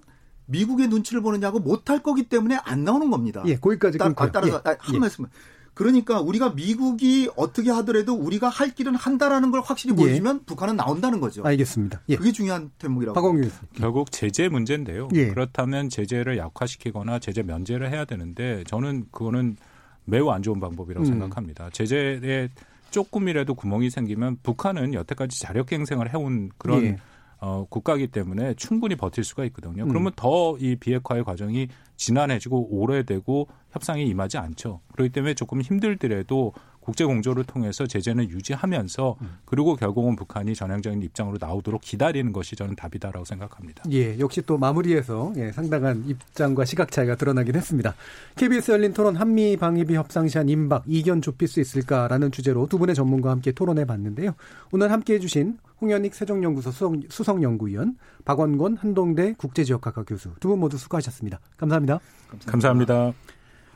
[0.50, 3.44] 미국의 눈치를 보느냐고 못할 거기 때문에 안 나오는 겁니다.
[3.48, 4.76] 예, 거기까지 따, 따라서 예.
[4.80, 5.00] 한 예.
[5.00, 5.26] 말씀.
[5.74, 10.02] 그러니까 우리가 미국이 어떻게 하더라도 우리가 할 길은 한다라는 걸 확실히 예.
[10.02, 10.46] 보여주면 예.
[10.46, 11.44] 북한은 나온다는 거죠.
[11.46, 12.02] 알겠습니다.
[12.10, 12.16] 예.
[12.16, 13.14] 그게 중요한 대목이라고.
[13.14, 15.10] 박광규 결국 제재 문제인데요.
[15.14, 15.28] 예.
[15.28, 19.58] 그렇다면 제재를 약화시키거나 제재 면제를 해야 되는데 저는 그거는
[20.06, 21.12] 매우 안 좋은 방법이라고 음.
[21.12, 21.70] 생각합니다.
[21.72, 22.50] 제재에
[22.92, 26.98] 조금이라도 구멍이 생기면 북한은 여태까지 자력갱생을 해온 그런 예.
[27.40, 29.84] 어, 국가이기 때문에 충분히 버틸 수가 있거든요.
[29.84, 29.90] 음.
[29.90, 34.82] 그러면 더이 비핵화의 과정이 지난해지고 오래되고 협상이 임하지 않죠.
[34.94, 36.54] 그렇기 때문에 조금 힘들더라도
[36.88, 39.38] 국제 공조를 통해서 제재는 유지하면서 음.
[39.44, 43.84] 그리고 결국은 북한이 전향적인 입장으로 나오도록 기다리는 것이 저는 답이다라고 생각합니다.
[43.92, 47.94] 예, 역시 또 마무리에서 예, 상당한 입장과 시각 차이가 드러나긴 했습니다.
[48.38, 52.96] KBS 열린 토론 한미 방위비 협상 시한 임박 이견 좁힐 수 있을까라는 주제로 두 분의
[52.96, 54.32] 전문가와 함께 토론해 봤는데요.
[54.72, 56.72] 오늘 함께 해주신 홍현익 세종연구소
[57.10, 61.42] 수석, 연구위원 박원권 한동대 국제지역학과 교수 두 분 모두 수고하셨습니다.
[61.58, 62.00] 감사합니다.
[62.30, 62.52] 감사합니다.
[62.52, 63.27] 감사합니다.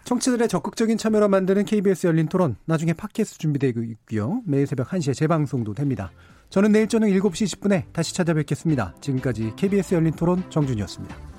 [0.03, 4.41] 청취들의 적극적인 참여로 만드는 KBS 열린 토론 나중에 팟캐스트 준비되고 있고요.
[4.45, 6.11] 매일 새벽 1시에 재방송도 됩니다.
[6.49, 8.95] 저는 내일 저녁 7시 10분에 다시 찾아뵙겠습니다.
[8.99, 11.30] 지금까지 KBS 열린 토론 정준이었습니다.